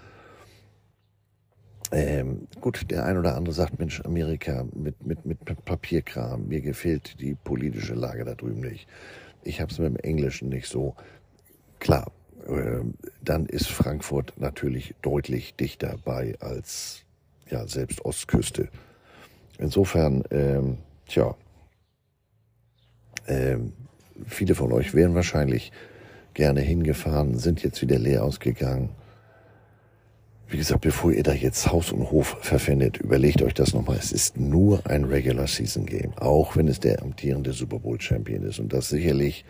Ähm, 1.90 2.48
gut, 2.60 2.90
der 2.90 3.06
ein 3.06 3.16
oder 3.16 3.34
andere 3.34 3.54
sagt, 3.54 3.78
Mensch, 3.78 4.02
Amerika 4.02 4.66
mit, 4.74 5.06
mit, 5.06 5.24
mit 5.24 5.38
Papierkram, 5.64 6.46
mir 6.48 6.60
gefällt 6.60 7.18
die 7.20 7.34
politische 7.34 7.94
Lage 7.94 8.24
da 8.24 8.34
drüben 8.34 8.60
nicht. 8.60 8.86
Ich 9.42 9.60
habe 9.60 9.72
es 9.72 9.78
mit 9.78 9.88
dem 9.88 9.96
Englischen 9.96 10.50
nicht 10.50 10.68
so. 10.68 10.94
Klar, 11.78 12.12
dann 13.22 13.46
ist 13.46 13.68
Frankfurt 13.68 14.32
natürlich 14.36 14.94
deutlich 15.02 15.54
dichter 15.56 15.96
bei 16.04 16.34
als 16.40 17.04
ja 17.50 17.66
selbst 17.66 18.04
Ostküste. 18.04 18.68
Insofern, 19.58 20.24
ähm, 20.30 20.78
tja, 21.06 21.34
ähm, 23.26 23.72
viele 24.26 24.54
von 24.54 24.72
euch 24.72 24.94
werden 24.94 25.14
wahrscheinlich 25.14 25.72
gerne 26.32 26.60
hingefahren, 26.60 27.36
sind 27.36 27.62
jetzt 27.62 27.82
wieder 27.82 27.98
leer 27.98 28.24
ausgegangen. 28.24 28.90
Wie 30.48 30.56
gesagt, 30.56 30.80
bevor 30.80 31.12
ihr 31.12 31.24
da 31.24 31.34
jetzt 31.34 31.70
Haus 31.70 31.92
und 31.92 32.10
Hof 32.10 32.38
verfindet, 32.40 32.96
überlegt 32.96 33.42
euch 33.42 33.52
das 33.52 33.74
nochmal. 33.74 33.98
Es 33.98 34.12
ist 34.12 34.38
nur 34.38 34.86
ein 34.86 35.04
Regular 35.04 35.46
Season 35.46 35.84
Game, 35.84 36.16
auch 36.16 36.56
wenn 36.56 36.68
es 36.68 36.80
der 36.80 37.02
amtierende 37.02 37.52
Super 37.52 37.80
Bowl 37.80 38.00
Champion 38.00 38.44
ist. 38.44 38.58
Und 38.58 38.72
das 38.72 38.88
sicherlich 38.88 39.44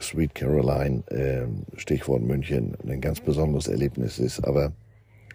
Sweet 0.00 0.34
Caroline, 0.34 1.02
äh, 1.08 1.46
Stichwort 1.76 2.22
München, 2.22 2.76
ein 2.86 3.00
ganz 3.00 3.20
besonderes 3.20 3.68
Erlebnis 3.68 4.18
ist. 4.18 4.40
Aber 4.44 4.72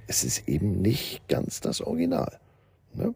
es 0.07 0.23
ist 0.23 0.47
eben 0.47 0.81
nicht 0.81 1.27
ganz 1.27 1.59
das 1.59 1.81
Original. 1.81 2.39
Ne? 2.93 3.13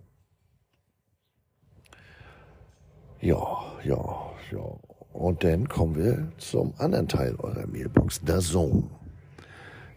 Ja, 3.21 3.63
ja, 3.83 4.31
ja. 4.51 4.79
Und 5.13 5.43
dann 5.43 5.67
kommen 5.67 5.95
wir 5.95 6.31
zum 6.37 6.73
anderen 6.77 7.07
Teil 7.07 7.35
eurer 7.37 7.65
Mailbox, 7.65 8.21
der 8.21 8.39
Zone. 8.39 8.83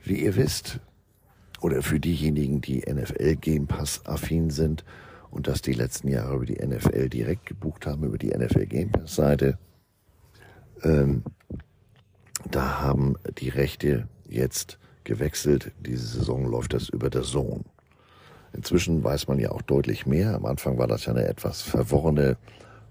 Wie 0.02 0.24
ihr 0.24 0.34
wisst, 0.36 0.80
oder 1.60 1.82
für 1.82 2.00
diejenigen, 2.00 2.60
die 2.60 2.80
NFL 2.80 3.36
Game 3.36 3.66
Pass 3.66 4.04
affin 4.06 4.50
sind 4.50 4.84
und 5.30 5.46
das 5.46 5.60
die 5.60 5.74
letzten 5.74 6.08
Jahre 6.08 6.36
über 6.36 6.46
die 6.46 6.66
NFL 6.66 7.08
direkt 7.10 7.46
gebucht 7.46 7.86
haben, 7.86 8.04
über 8.04 8.18
die 8.18 8.30
NFL 8.30 8.66
Game 8.66 8.90
Pass 8.90 9.14
Seite, 9.14 9.58
ähm, 10.82 11.22
da 12.48 12.80
haben 12.80 13.16
die 13.38 13.48
Rechte 13.48 14.08
jetzt 14.28 14.78
gewechselt. 15.04 15.72
Diese 15.80 16.06
Saison 16.06 16.46
läuft 16.46 16.72
das 16.72 16.88
über 16.88 17.10
der 17.10 17.22
Zone. 17.22 17.64
Inzwischen 18.52 19.02
weiß 19.04 19.28
man 19.28 19.38
ja 19.38 19.52
auch 19.52 19.62
deutlich 19.62 20.06
mehr. 20.06 20.34
Am 20.34 20.46
Anfang 20.46 20.78
war 20.78 20.86
das 20.86 21.04
ja 21.04 21.12
eine 21.12 21.26
etwas 21.26 21.62
verworrene 21.62 22.36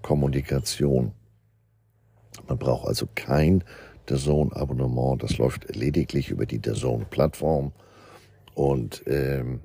Kommunikation. 0.02 1.12
Man 2.48 2.58
braucht 2.58 2.88
also 2.88 3.08
kein 3.16 3.64
The 4.08 4.16
Zone 4.16 4.56
Abonnement. 4.56 5.22
Das 5.22 5.38
läuft 5.38 5.76
lediglich 5.76 6.30
über 6.30 6.46
die 6.46 6.62
The 6.64 6.74
Zone 6.74 7.06
Plattform. 7.10 7.74
Und 8.56 9.04
ähm, 9.06 9.60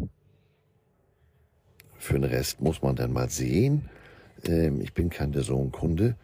für 1.96 2.14
den 2.14 2.24
Rest 2.24 2.60
muss 2.60 2.82
man 2.82 2.96
dann 2.96 3.12
mal 3.12 3.30
sehen. 3.30 3.88
Ähm, 4.44 4.80
ich 4.80 4.92
bin 4.92 5.10
kein 5.10 5.32
The 5.32 5.42
Zone 5.42 5.70
Kunde. 5.70 6.16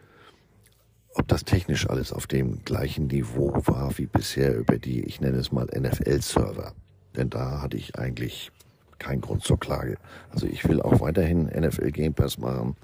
Ob 1.15 1.27
das 1.27 1.43
technisch 1.43 1.89
alles 1.89 2.13
auf 2.13 2.25
dem 2.27 2.63
gleichen 2.63 3.07
Niveau 3.07 3.53
war 3.65 3.97
wie 3.97 4.05
bisher 4.05 4.55
über 4.55 4.77
die, 4.77 5.03
ich 5.03 5.19
nenne 5.19 5.37
es 5.37 5.51
mal 5.51 5.65
NFL-Server. 5.65 6.73
Denn 7.15 7.29
da 7.29 7.61
hatte 7.61 7.75
ich 7.77 7.97
eigentlich 7.97 8.51
keinen 8.97 9.21
Grund 9.21 9.43
zur 9.43 9.59
Klage. 9.59 9.97
Also 10.29 10.47
ich 10.47 10.67
will 10.67 10.81
auch 10.81 11.01
weiterhin 11.01 11.45
NFL 11.45 11.91
Game 11.91 12.13
Pass 12.13 12.37
machen. 12.37 12.77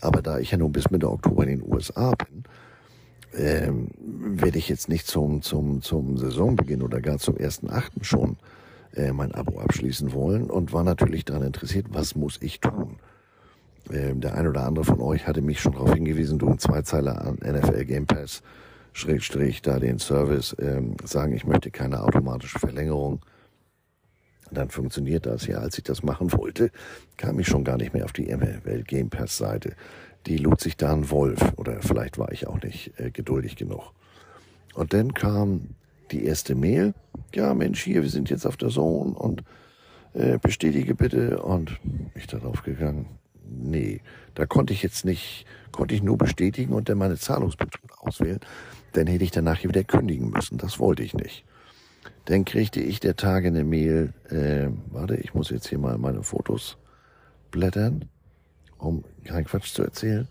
Aber 0.00 0.22
da 0.22 0.38
ich 0.38 0.52
ja 0.52 0.58
nun 0.58 0.72
bis 0.72 0.90
Mitte 0.90 1.10
Oktober 1.10 1.42
in 1.46 1.60
den 1.60 1.72
USA 1.72 2.12
bin, 2.12 2.44
ähm, 3.36 3.88
werde 3.98 4.58
ich 4.58 4.68
jetzt 4.68 4.88
nicht 4.88 5.06
zum, 5.06 5.42
zum, 5.42 5.82
zum 5.82 6.16
Saisonbeginn 6.16 6.82
oder 6.82 7.00
gar 7.00 7.18
zum 7.18 7.36
ersten 7.36 7.68
Achten 7.68 8.04
schon 8.04 8.36
äh, 8.94 9.12
mein 9.12 9.34
Abo 9.34 9.58
abschließen 9.58 10.12
wollen 10.12 10.50
und 10.50 10.72
war 10.72 10.84
natürlich 10.84 11.24
daran 11.24 11.42
interessiert, 11.42 11.86
was 11.90 12.14
muss 12.14 12.38
ich 12.40 12.60
tun. 12.60 12.96
Ähm, 13.90 14.20
der 14.20 14.34
ein 14.34 14.46
oder 14.46 14.64
andere 14.64 14.84
von 14.84 15.00
euch 15.00 15.26
hatte 15.26 15.42
mich 15.42 15.60
schon 15.60 15.72
darauf 15.72 15.92
hingewiesen, 15.92 16.38
du 16.38 16.48
ein 16.48 16.58
Zweizeiler 16.58 17.20
an 17.20 17.34
NFL 17.36 17.84
Game 17.84 18.06
Pass, 18.06 18.42
Schrägstrich, 18.92 19.62
da 19.62 19.78
den 19.78 19.98
Service, 19.98 20.56
ähm, 20.58 20.96
sagen, 21.04 21.34
ich 21.34 21.44
möchte 21.44 21.70
keine 21.70 22.02
automatische 22.02 22.58
Verlängerung. 22.58 23.20
Dann 24.50 24.70
funktioniert 24.70 25.26
das. 25.26 25.46
Ja, 25.46 25.58
als 25.58 25.76
ich 25.78 25.84
das 25.84 26.02
machen 26.02 26.32
wollte, 26.32 26.70
kam 27.16 27.38
ich 27.40 27.48
schon 27.48 27.64
gar 27.64 27.76
nicht 27.76 27.92
mehr 27.92 28.04
auf 28.04 28.12
die 28.12 28.34
NFL 28.34 28.84
Game 28.84 29.10
Pass 29.10 29.36
Seite. 29.36 29.74
Die 30.26 30.38
lud 30.38 30.60
sich 30.60 30.76
da 30.76 30.92
ein 30.92 31.10
Wolf 31.10 31.40
oder 31.56 31.82
vielleicht 31.82 32.18
war 32.18 32.32
ich 32.32 32.46
auch 32.46 32.62
nicht 32.62 32.98
äh, 32.98 33.10
geduldig 33.10 33.56
genug. 33.56 33.92
Und 34.74 34.92
dann 34.92 35.12
kam 35.12 35.74
die 36.10 36.24
erste 36.24 36.54
Mail. 36.54 36.94
Ja, 37.34 37.54
Mensch, 37.54 37.82
hier, 37.82 38.02
wir 38.02 38.10
sind 38.10 38.30
jetzt 38.30 38.46
auf 38.46 38.56
der 38.56 38.68
Zone 38.68 39.12
und 39.12 39.42
äh, 40.14 40.38
bestätige 40.38 40.94
bitte. 40.94 41.42
Und 41.42 41.78
ich 42.14 42.26
darauf 42.26 42.62
gegangen, 42.62 43.06
nee, 43.48 44.00
da 44.34 44.46
konnte 44.46 44.72
ich 44.72 44.82
jetzt 44.82 45.04
nicht, 45.04 45.46
konnte 45.72 45.94
ich 45.94 46.02
nur 46.02 46.18
bestätigen 46.18 46.72
und 46.72 46.88
dann 46.88 46.98
meine 46.98 47.16
Zahlungsmethode 47.16 47.94
auswählen. 47.98 48.40
Dann 48.92 49.06
hätte 49.06 49.24
ich 49.24 49.30
danach 49.30 49.62
wieder 49.64 49.84
kündigen 49.84 50.30
müssen. 50.30 50.58
Das 50.58 50.78
wollte 50.78 51.02
ich 51.02 51.14
nicht. 51.14 51.44
Dann 52.26 52.44
kriegte 52.44 52.80
ich 52.80 53.00
der 53.00 53.16
Tage 53.16 53.48
eine 53.48 53.64
Mail, 53.64 54.12
äh, 54.30 54.68
warte, 54.90 55.16
ich 55.16 55.34
muss 55.34 55.50
jetzt 55.50 55.68
hier 55.68 55.78
mal 55.78 55.98
meine 55.98 56.22
Fotos 56.22 56.78
blättern, 57.50 58.06
um 58.78 59.04
keinen 59.24 59.44
Quatsch 59.44 59.72
zu 59.72 59.82
erzählen. 59.82 60.26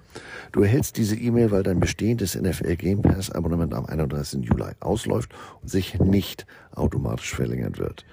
Du 0.52 0.62
erhältst 0.62 0.98
diese 0.98 1.16
E-Mail, 1.16 1.52
weil 1.52 1.64
dein 1.64 1.80
bestehendes 1.80 2.36
NFL 2.36 2.76
Game 2.76 3.02
Pass 3.02 3.32
Abonnement 3.32 3.74
am 3.74 3.86
31. 3.86 4.44
Juli 4.44 4.72
ausläuft 4.80 5.34
und 5.62 5.70
sich 5.70 6.00
nicht 6.00 6.46
automatisch 6.72 7.34
verlängern 7.34 7.78
wird. 7.78 8.06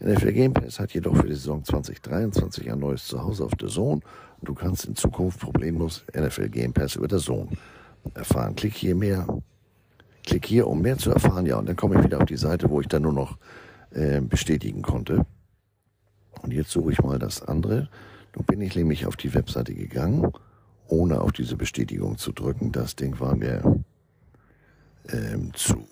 NFL 0.00 0.32
Game 0.32 0.52
Pass 0.52 0.78
hat 0.78 0.92
jedoch 0.92 1.16
für 1.16 1.26
die 1.26 1.34
Saison 1.34 1.64
2023 1.64 2.70
ein 2.70 2.78
neues 2.78 3.06
Zuhause 3.06 3.44
auf 3.44 3.54
der 3.54 3.68
Zone 3.68 4.00
du 4.44 4.54
kannst 4.54 4.84
in 4.86 4.96
Zukunft 4.96 5.40
problemlos 5.40 6.04
NFL 6.16 6.48
Game 6.48 6.72
Pass 6.72 6.96
über 6.96 7.08
der 7.08 7.18
Zone 7.18 7.50
erfahren. 8.14 8.54
Klick 8.54 8.74
hier 8.74 8.94
mehr, 8.94 9.26
klick 10.24 10.46
hier, 10.46 10.66
um 10.66 10.80
mehr 10.80 10.98
zu 10.98 11.10
erfahren. 11.10 11.46
Ja, 11.46 11.56
und 11.56 11.68
dann 11.68 11.76
komme 11.76 11.96
ich 11.96 12.04
wieder 12.04 12.18
auf 12.18 12.26
die 12.26 12.36
Seite, 12.36 12.70
wo 12.70 12.80
ich 12.80 12.88
dann 12.88 13.02
nur 13.02 13.12
noch 13.12 13.38
äh, 13.90 14.20
bestätigen 14.20 14.82
konnte. 14.82 15.26
Und 16.42 16.52
jetzt 16.52 16.70
suche 16.70 16.92
ich 16.92 17.02
mal 17.02 17.18
das 17.18 17.42
andere. 17.42 17.88
Nun 18.34 18.44
bin 18.44 18.60
ich 18.60 18.74
nämlich 18.76 19.06
auf 19.06 19.16
die 19.16 19.32
Webseite 19.34 19.74
gegangen, 19.74 20.32
ohne 20.88 21.20
auf 21.20 21.32
diese 21.32 21.56
Bestätigung 21.56 22.18
zu 22.18 22.32
drücken. 22.32 22.72
Das 22.72 22.96
Ding 22.96 23.18
war 23.20 23.36
mir 23.36 23.82
ähm, 25.08 25.52
zu 25.54 25.86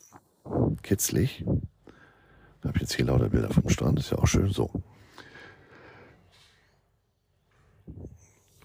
kitzlig. 0.82 1.44
Ich 1.46 2.68
habe 2.68 2.78
jetzt 2.78 2.94
hier 2.94 3.06
lauter 3.06 3.28
Bilder 3.28 3.50
vom 3.50 3.68
Strand, 3.68 3.98
ist 3.98 4.10
ja 4.10 4.18
auch 4.18 4.26
schön 4.26 4.50
so. 4.50 4.70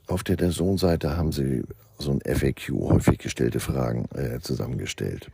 Auf 0.07 0.23
der 0.23 0.51
Sohn-Seite 0.51 1.17
haben 1.17 1.31
sie 1.31 1.63
so 1.99 2.11
ein 2.11 2.21
FAQ, 2.21 2.69
häufig 2.89 3.17
gestellte 3.17 3.59
Fragen, 3.59 4.05
äh, 4.15 4.39
zusammengestellt. 4.39 5.29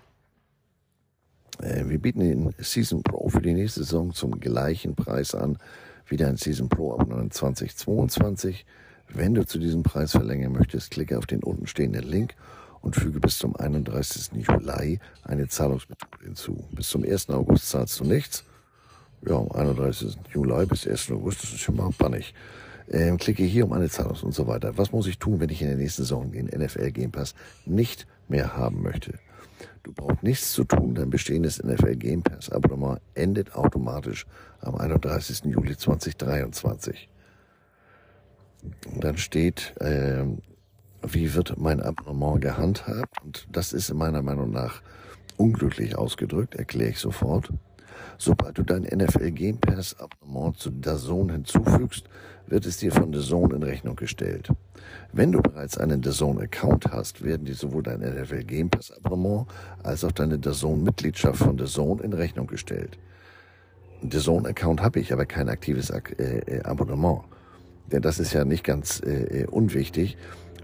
Äh, 1.62 1.86
wir 1.88 2.00
bieten 2.00 2.22
den 2.22 2.56
Season 2.58 3.04
Pro 3.04 3.30
für 3.30 3.42
die 3.42 3.54
nächste 3.54 3.82
Saison 3.82 4.14
zum 4.14 4.40
gleichen 4.40 4.96
Preis 4.96 5.36
an 5.36 5.58
wie 6.08 6.18
dein 6.18 6.38
Season 6.38 6.70
Pro 6.70 6.96
ab 6.96 7.08
2022. 7.30 8.66
Wenn 9.10 9.36
du 9.36 9.46
zu 9.46 9.60
diesem 9.60 9.84
Preis 9.84 10.12
verlängern 10.12 10.54
möchtest, 10.54 10.92
klicke 10.92 11.18
auf 11.18 11.28
den 11.28 11.44
unten 11.44 11.68
stehenden 11.68 12.04
Link 12.04 12.36
und 12.82 12.96
füge 12.96 13.20
bis 13.20 13.38
zum 13.38 13.56
31. 13.56 14.32
Juli 14.46 15.00
eine 15.24 15.48
Zahlungsmethode 15.48 16.24
hinzu. 16.24 16.68
Bis 16.72 16.90
zum 16.90 17.04
1. 17.04 17.30
August 17.30 17.70
zahlst 17.70 18.00
du 18.00 18.06
nichts. 18.06 18.44
Ja, 19.26 19.38
am 19.38 19.52
31. 19.52 20.18
Juli 20.34 20.66
bis 20.66 20.88
1. 20.88 21.12
August, 21.12 21.44
das 21.44 21.54
ist 21.54 21.60
schon 21.60 21.76
mal 21.76 21.92
bannig. 21.98 22.34
Ähm, 22.90 23.18
klicke 23.18 23.44
hier 23.44 23.66
um 23.66 23.74
eine 23.74 23.90
Zahlung 23.90 24.18
und 24.22 24.34
so 24.34 24.48
weiter. 24.48 24.78
Was 24.78 24.92
muss 24.92 25.08
ich 25.08 25.18
tun, 25.18 25.40
wenn 25.40 25.50
ich 25.50 25.62
in 25.62 25.68
der 25.68 25.78
nächsten 25.78 26.04
Saison 26.04 26.32
den 26.32 26.46
NFL 26.48 26.92
Game 26.92 27.12
Pass 27.12 27.36
nicht 27.66 28.08
mehr 28.28 28.56
haben 28.56 28.82
möchte? 28.82 29.20
Du 29.84 29.92
brauchst 29.94 30.24
nichts 30.24 30.54
zu 30.54 30.64
tun, 30.64 30.96
dein 30.96 31.10
bestehendes 31.10 31.62
NFL 31.62 31.96
Game 31.96 32.24
Pass 32.24 32.50
Abonnement 32.50 33.00
endet 33.16 33.56
automatisch 33.56 34.26
am 34.62 34.76
31. 34.76 35.46
Juli 35.46 35.76
2023. 35.76 37.10
Und 38.94 39.04
dann 39.04 39.18
steht, 39.18 39.74
äh, 39.82 40.24
wie 41.06 41.34
wird 41.34 41.58
mein 41.58 41.82
Abonnement 41.82 42.42
gehandhabt? 42.42 43.22
Und 43.24 43.48
das 43.52 43.74
ist 43.74 43.94
meiner 43.94 44.22
Meinung 44.22 44.52
nach 44.52 44.82
unglücklich 45.38 45.98
ausgedrückt, 45.98 46.56
erkläre 46.56 46.92
ich 46.92 47.00
sofort. 47.00 47.52
Sobald 48.24 48.58
du 48.58 48.64
dein 48.64 48.84
NFL 48.84 49.32
Game 49.32 49.58
Pass 49.58 50.00
Abonnement 50.00 50.58
zu 50.58 50.70
DAZN 50.70 51.30
hinzufügst, 51.30 52.06
wird 52.48 52.66
es 52.66 52.78
dir 52.78 52.94
von 52.94 53.12
DAZN 53.12 53.52
in 53.52 53.64
Rechnung 53.64 53.98
gestellt. 53.98 54.48
Wenn 55.12 55.34
du 55.34 55.42
bereits 55.42 55.78
einen 55.78 56.02
DAZN 56.02 56.40
Account 56.40 56.86
hast, 56.90 57.22
werden 57.22 57.46
dir 57.46 57.56
sowohl 57.56 57.84
dein 57.84 58.00
NFL 58.00 58.46
Game 58.46 58.70
Pass 58.70 58.94
Abonnement 58.94 59.48
als 59.84 60.06
auch 60.06 60.14
deine 60.14 60.40
DAZN 60.40 60.84
Mitgliedschaft 60.84 61.40
von 61.40 61.58
DAZN 61.58 62.00
in 62.00 62.14
Rechnung 62.14 62.48
gestellt. 62.48 62.98
DAZN 64.02 64.46
Account 64.46 64.82
habe 64.82 65.02
ich, 65.02 65.12
aber 65.12 65.26
kein 65.26 65.50
aktives 65.50 65.90
äh, 65.90 66.00
äh, 66.18 66.64
Abonnement. 66.64 67.24
Denn 67.92 68.02
das 68.02 68.20
ist 68.20 68.32
ja 68.32 68.46
nicht 68.46 68.64
ganz 68.64 69.02
äh, 69.02 69.48
unwichtig. 69.52 70.16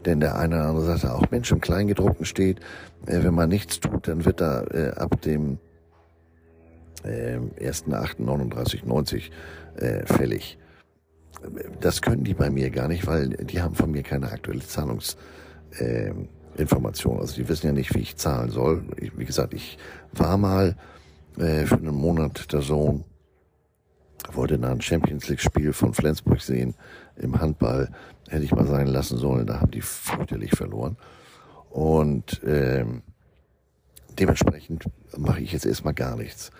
Denn 0.05 0.21
der 0.21 0.37
eine 0.39 0.55
oder 0.55 0.65
andere 0.67 0.97
sagt 0.97 1.13
auch, 1.13 1.29
Mensch, 1.29 1.51
im 1.51 1.59
Kleingedruckten 1.59 2.25
steht, 2.25 2.61
wenn 3.05 3.33
man 3.33 3.49
nichts 3.49 3.81
tut, 3.81 4.07
dann 4.07 4.23
wird 4.23 4.39
da 4.39 4.61
ab 4.95 5.21
dem 5.23 5.57
äh, 7.03 7.37
1.8.39,90 7.37 9.31
äh, 9.77 10.05
fällig. 10.05 10.57
Das 11.79 12.01
können 12.01 12.23
die 12.23 12.33
bei 12.33 12.49
mir 12.49 12.69
gar 12.69 12.87
nicht, 12.87 13.07
weil 13.07 13.29
die 13.29 13.61
haben 13.61 13.75
von 13.75 13.91
mir 13.91 14.03
keine 14.03 14.31
aktuelle 14.31 14.61
Zahlungsinformation. 14.61 17.17
Äh, 17.17 17.21
also 17.21 17.35
die 17.35 17.47
wissen 17.47 17.67
ja 17.67 17.73
nicht, 17.73 17.95
wie 17.95 17.99
ich 17.99 18.17
zahlen 18.17 18.49
soll. 18.49 18.83
Ich, 18.97 19.17
wie 19.17 19.25
gesagt, 19.25 19.53
ich 19.53 19.77
war 20.11 20.37
mal 20.37 20.75
äh, 21.37 21.65
für 21.65 21.77
einen 21.77 21.95
Monat 21.95 22.51
der 22.51 22.61
Sohn, 22.61 23.05
wollte 24.33 24.59
da 24.59 24.71
ein 24.71 24.81
Champions 24.81 25.29
League 25.29 25.39
Spiel 25.39 25.71
von 25.71 25.93
Flensburg 25.93 26.41
sehen 26.41 26.75
im 27.15 27.39
Handball. 27.39 27.89
Hätte 28.27 28.43
ich 28.43 28.51
mal 28.51 28.67
sein 28.67 28.87
lassen 28.87 29.17
sollen, 29.17 29.47
da 29.47 29.61
haben 29.61 29.71
die 29.71 29.81
fürchterlich 29.81 30.51
verloren. 30.51 30.97
Und 31.69 32.41
ähm, 32.45 33.03
dementsprechend 34.19 34.85
mache 35.17 35.41
ich 35.41 35.53
jetzt 35.53 35.65
erstmal 35.65 35.93
gar 35.93 36.15
nichts. 36.15 36.51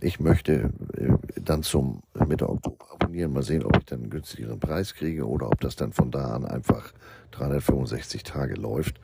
Ich 0.00 0.20
möchte 0.20 0.70
äh, 0.96 1.40
dann 1.40 1.62
zum 1.62 2.02
Mitte 2.26 2.48
Oktober 2.48 2.86
abonnieren, 2.92 3.32
mal 3.32 3.42
sehen, 3.42 3.64
ob 3.64 3.76
ich 3.78 3.84
dann 3.86 4.00
einen 4.00 4.10
günstigeren 4.10 4.60
Preis 4.60 4.94
kriege 4.94 5.26
oder 5.26 5.46
ob 5.46 5.60
das 5.60 5.76
dann 5.76 5.92
von 5.92 6.10
da 6.10 6.34
an 6.34 6.44
einfach 6.44 6.92
365 7.30 8.22
Tage 8.22 8.54
läuft. 8.54 9.00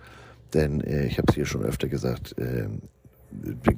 Denn 0.53 0.83
äh, 0.83 1.07
ich 1.07 1.19
habe 1.19 1.29
es 1.29 1.35
hier 1.35 1.47
schon 1.47 1.65
öfter 1.65 1.89
gesagt, 1.89 2.37
äh, 2.39 2.69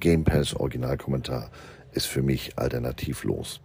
Game 0.01 0.25
Pass 0.25 0.55
Originalkommentar 0.55 1.51
ist 1.93 2.07
für 2.07 2.23
mich 2.23 2.59
alternativlos. 2.59 3.61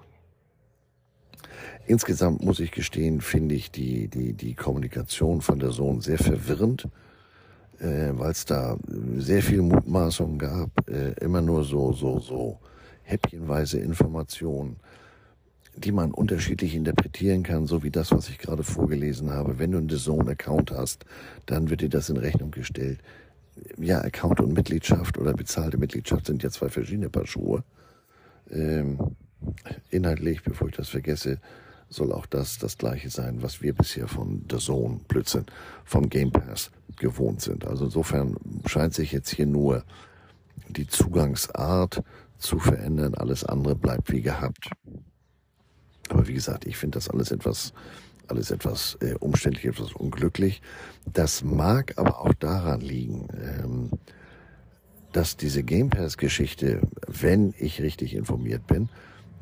Insgesamt 1.88 2.43
muss 2.43 2.59
ich 2.59 2.71
gestehen, 2.71 3.19
finde 3.19 3.55
ich 3.55 3.71
die, 3.71 4.07
die, 4.07 4.33
die 4.33 4.53
Kommunikation 4.53 5.41
von 5.41 5.57
der 5.57 5.71
Sohn 5.71 6.01
sehr 6.01 6.19
verwirrend, 6.19 6.88
äh, 7.79 8.12
weil 8.12 8.31
es 8.31 8.45
da 8.45 8.77
sehr 9.17 9.41
viel 9.41 9.63
Mutmaßungen 9.63 10.38
gab, 10.38 10.69
äh, 10.88 11.13
immer 11.13 11.41
nur 11.41 11.63
so, 11.63 11.91
so, 11.93 12.19
so 12.19 12.59
häppchenweise 13.09 13.79
Informationen, 13.79 14.77
die 15.75 15.91
man 15.91 16.11
unterschiedlich 16.11 16.75
interpretieren 16.75 17.43
kann, 17.43 17.65
so 17.65 17.83
wie 17.83 17.91
das, 17.91 18.11
was 18.11 18.29
ich 18.29 18.37
gerade 18.37 18.63
vorgelesen 18.63 19.31
habe. 19.31 19.59
Wenn 19.59 19.71
du 19.71 19.77
einen 19.77 19.89
The 19.89 19.97
Zone-Account 19.97 20.71
hast, 20.71 21.05
dann 21.45 21.69
wird 21.69 21.81
dir 21.81 21.89
das 21.89 22.09
in 22.09 22.17
Rechnung 22.17 22.51
gestellt. 22.51 22.99
Ja, 23.77 23.99
Account 24.01 24.39
und 24.39 24.53
Mitgliedschaft 24.53 25.17
oder 25.17 25.33
bezahlte 25.33 25.77
Mitgliedschaft 25.77 26.27
sind 26.27 26.43
ja 26.43 26.49
zwei 26.49 26.69
verschiedene 26.69 27.09
Paar 27.09 27.27
Schuhe. 27.27 27.63
Ähm, 28.51 28.99
inhaltlich, 29.89 30.43
bevor 30.43 30.69
ich 30.69 30.75
das 30.75 30.89
vergesse, 30.89 31.39
soll 31.89 32.11
auch 32.11 32.25
das 32.25 32.57
das 32.57 32.77
gleiche 32.77 33.09
sein, 33.09 33.41
was 33.41 33.61
wir 33.61 33.73
bisher 33.73 34.07
von 34.07 34.45
The 34.49 34.57
Zone, 34.57 34.99
Blödsinn, 35.07 35.45
vom 35.83 36.09
Game 36.09 36.31
Pass 36.31 36.71
gewohnt 36.97 37.41
sind. 37.41 37.65
Also 37.65 37.85
insofern 37.85 38.37
scheint 38.65 38.93
sich 38.93 39.11
jetzt 39.11 39.29
hier 39.29 39.47
nur 39.47 39.83
die 40.67 40.87
Zugangsart 40.87 42.03
zu 42.39 42.60
verändern. 42.60 43.13
Alles 43.13 43.43
andere 43.43 43.75
bleibt 43.75 44.12
wie 44.12 44.21
gehabt. 44.21 44.69
Aber 46.10 46.28
wie 46.28 46.34
gesagt, 46.34 46.65
ich 46.65 46.78
finde 46.78 46.97
das 46.97 47.10
alles 47.10 47.32
etwas, 47.32 47.73
alles 48.28 48.49
etwas 48.49 48.97
äh, 49.02 49.13
umständlich, 49.19 49.65
etwas 49.65 49.93
unglücklich. 49.93 50.62
Das 51.13 51.43
mag 51.43 51.93
aber 51.97 52.21
auch 52.21 52.34
daran 52.34 52.82
liegen, 52.82 53.28
ähm, 53.34 53.91
dass 55.12 55.38
diese 55.38 55.63
Game 55.63 55.89
Pass-Geschichte, 55.89 56.82
wenn 57.08 57.54
ich 57.58 57.82
richtig 57.82 58.15
informiert 58.15 58.65
bin, 58.67 58.89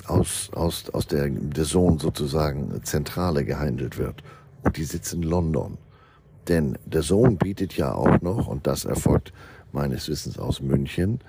aus, 0.06 0.50
aus, 0.54 0.90
aus 0.92 1.08
der 1.08 1.30
The 1.56 1.64
Zone 1.64 2.00
sozusagen 2.00 2.82
Zentrale 2.84 3.44
gehandelt 3.44 3.98
wird. 3.98 4.24
Und 4.64 4.78
die 4.78 4.84
sitzt 4.84 5.14
in 5.14 5.24
London. 5.24 5.78
Denn 6.48 6.78
The 6.92 7.02
Zone 7.02 7.36
bietet 7.36 7.76
ja 7.76 7.94
auch 7.94 8.22
noch, 8.22 8.48
und 8.48 8.68
das 8.68 8.86
erfolgt 8.86 9.34
meines 9.72 10.08
Wissens 10.08 10.40
aus 10.40 10.62
München, 10.62 11.20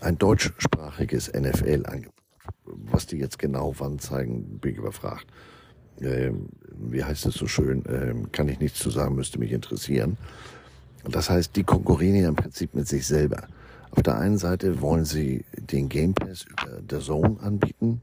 ein 0.00 0.18
deutschsprachiges 0.18 1.32
NFL-Angebot. 1.32 2.12
Was 2.64 3.06
die 3.06 3.18
jetzt 3.18 3.38
genau 3.38 3.74
wann 3.78 3.98
zeigen, 3.98 4.58
bin 4.58 4.72
ich 4.72 4.78
überfragt. 4.78 5.26
Ähm, 6.00 6.48
wie 6.70 7.02
heißt 7.02 7.26
es 7.26 7.34
so 7.34 7.46
schön? 7.46 7.82
Ähm, 7.88 8.30
kann 8.30 8.48
ich 8.48 8.60
nichts 8.60 8.78
zu 8.78 8.90
sagen, 8.90 9.14
müsste 9.14 9.38
mich 9.38 9.52
interessieren. 9.52 10.16
Das 11.04 11.30
heißt, 11.30 11.56
die 11.56 11.64
konkurrieren 11.64 12.16
ja 12.16 12.28
im 12.28 12.36
Prinzip 12.36 12.74
mit 12.74 12.86
sich 12.86 13.06
selber. 13.06 13.48
Auf 13.90 14.02
der 14.02 14.18
einen 14.18 14.38
Seite 14.38 14.80
wollen 14.80 15.04
sie 15.04 15.44
den 15.56 15.88
Game 15.88 16.14
Pass 16.14 16.44
über 16.44 16.80
der 16.82 17.00
Zone 17.00 17.38
anbieten. 17.40 18.02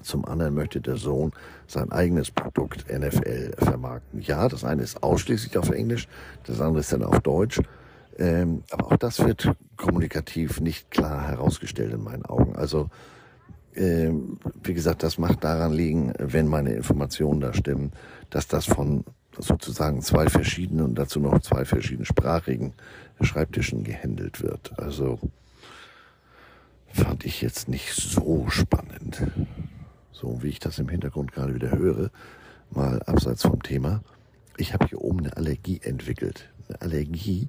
Zum 0.00 0.24
anderen 0.24 0.54
möchte 0.54 0.80
der 0.80 0.96
Sohn 0.96 1.32
sein 1.66 1.92
eigenes 1.92 2.30
Produkt 2.30 2.86
NFL 2.90 3.52
vermarkten. 3.58 4.22
Ja, 4.22 4.48
das 4.48 4.64
eine 4.64 4.82
ist 4.82 5.02
ausschließlich 5.02 5.58
auf 5.58 5.70
Englisch, 5.70 6.08
das 6.44 6.60
andere 6.60 6.80
ist 6.80 6.92
dann 6.92 7.02
auf 7.02 7.20
Deutsch. 7.20 7.60
Ähm, 8.18 8.62
aber 8.70 8.92
auch 8.92 8.96
das 8.96 9.24
wird 9.24 9.50
kommunikativ 9.76 10.60
nicht 10.60 10.90
klar 10.90 11.26
herausgestellt 11.28 11.92
in 11.92 12.02
meinen 12.02 12.24
Augen. 12.24 12.56
Also, 12.56 12.90
ähm, 13.74 14.38
wie 14.62 14.74
gesagt, 14.74 15.02
das 15.02 15.18
macht 15.18 15.44
daran 15.44 15.72
liegen, 15.72 16.12
wenn 16.18 16.46
meine 16.46 16.72
Informationen 16.72 17.40
da 17.40 17.54
stimmen, 17.54 17.92
dass 18.30 18.46
das 18.48 18.66
von 18.66 19.04
sozusagen 19.38 20.02
zwei 20.02 20.28
verschiedenen 20.28 20.84
und 20.84 20.94
dazu 20.96 21.20
noch 21.20 21.40
zwei 21.40 21.64
verschiedenen 21.64 22.04
sprachigen 22.04 22.74
Schreibtischen 23.20 23.84
gehandelt 23.84 24.42
wird. 24.42 24.78
Also 24.78 25.18
fand 26.92 27.24
ich 27.24 27.40
jetzt 27.40 27.68
nicht 27.68 27.94
so 27.94 28.48
spannend. 28.48 29.22
So 30.12 30.42
wie 30.42 30.48
ich 30.48 30.58
das 30.58 30.78
im 30.78 30.88
Hintergrund 30.88 31.32
gerade 31.32 31.54
wieder 31.54 31.72
höre, 31.72 32.10
mal 32.70 33.02
abseits 33.02 33.42
vom 33.42 33.62
Thema. 33.62 34.02
Ich 34.56 34.74
habe 34.74 34.86
hier 34.86 35.00
oben 35.00 35.20
eine 35.20 35.36
Allergie 35.36 35.80
entwickelt. 35.82 36.50
Eine 36.68 36.82
Allergie 36.82 37.48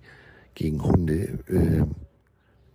gegen 0.55 0.83
Hunde, 0.83 1.39
äh, 1.47 1.83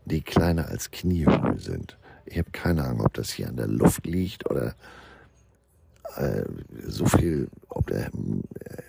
die 0.04 0.22
kleiner 0.22 0.68
als 0.68 0.90
Kniehöhe 0.90 1.58
sind. 1.58 1.98
Ich 2.24 2.38
habe 2.38 2.50
keine 2.50 2.84
Ahnung, 2.84 3.06
ob 3.06 3.14
das 3.14 3.30
hier 3.30 3.48
an 3.48 3.56
der 3.56 3.68
Luft 3.68 4.06
liegt 4.06 4.48
oder 4.50 4.74
äh, 6.16 6.44
so 6.86 7.06
viel, 7.06 7.48
ob 7.68 7.86
der 7.86 8.10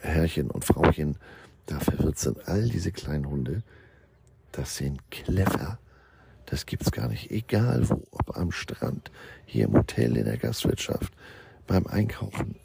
Herrchen 0.02 0.49
und 0.49 0.65
Frauchen 0.65 1.17
da 1.65 1.80
verwirrt 1.80 2.17
sind. 2.17 2.47
All 2.47 2.67
diese 2.67 2.91
kleinen 2.91 3.30
Hunde, 3.30 3.63
das 4.52 4.78
sind 4.78 4.99
clever. 5.12 5.80
Das 6.45 6.65
gibt's 6.65 6.91
gar 6.91 7.08
nicht. 7.08 7.30
Egal 7.30 7.88
wo, 7.89 8.02
ob 8.12 8.36
am 8.36 8.52
Strand, 8.52 9.12
hier 9.45 9.65
im 9.65 9.73
Hotel, 9.73 10.17
in 10.17 10.25
der 10.25 10.38
Gastwirtschaft, 10.38 11.13
beim 11.67 11.86
Einkaufen, 11.86 12.56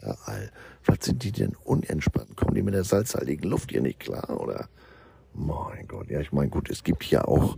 überall. 0.00 0.50
Was 0.86 0.98
sind 1.02 1.22
die 1.22 1.32
denn 1.32 1.54
unentspannt? 1.64 2.36
Kommen 2.36 2.54
die 2.54 2.62
mit 2.62 2.74
der 2.74 2.84
salzhaltigen 2.84 3.48
Luft 3.48 3.70
hier 3.70 3.82
nicht 3.82 4.00
klar, 4.00 4.40
oder? 4.40 4.68
Mein 5.34 5.86
Gott, 5.86 6.10
ja, 6.10 6.20
ich 6.20 6.32
meine, 6.32 6.50
gut, 6.50 6.70
es 6.70 6.82
gibt 6.82 7.02
hier 7.02 7.28
auch 7.28 7.56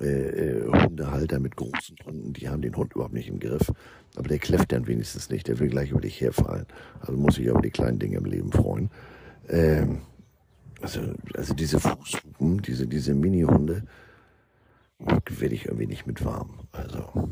äh, 0.00 0.06
äh, 0.06 0.82
Hundehalter 0.84 1.38
mit 1.40 1.56
großen 1.56 1.96
Hunden, 2.04 2.32
die 2.32 2.48
haben 2.48 2.62
den 2.62 2.76
Hund 2.76 2.94
überhaupt 2.94 3.14
nicht 3.14 3.28
im 3.28 3.40
Griff. 3.40 3.72
Aber 4.16 4.28
der 4.28 4.38
kläfft 4.38 4.72
dann 4.72 4.86
wenigstens 4.86 5.30
nicht, 5.30 5.48
der 5.48 5.58
will 5.58 5.68
gleich 5.68 5.90
über 5.90 6.00
dich 6.00 6.20
herfallen. 6.20 6.66
Also 7.00 7.12
muss 7.12 7.38
ich 7.38 7.46
über 7.46 7.60
die 7.60 7.70
kleinen 7.70 7.98
Dinge 7.98 8.18
im 8.18 8.24
Leben 8.24 8.52
freuen. 8.52 8.90
Ähm, 9.48 10.02
also, 10.80 11.00
also 11.34 11.54
diese 11.54 11.78
Fußhupen, 11.80 12.62
diese, 12.62 12.86
diese 12.86 13.14
Mini-Hunde, 13.14 13.82
werde 14.98 15.54
ich 15.54 15.66
irgendwie 15.66 15.86
nicht 15.86 16.06
mit 16.06 16.24
warm. 16.24 16.60
Also, 16.72 17.28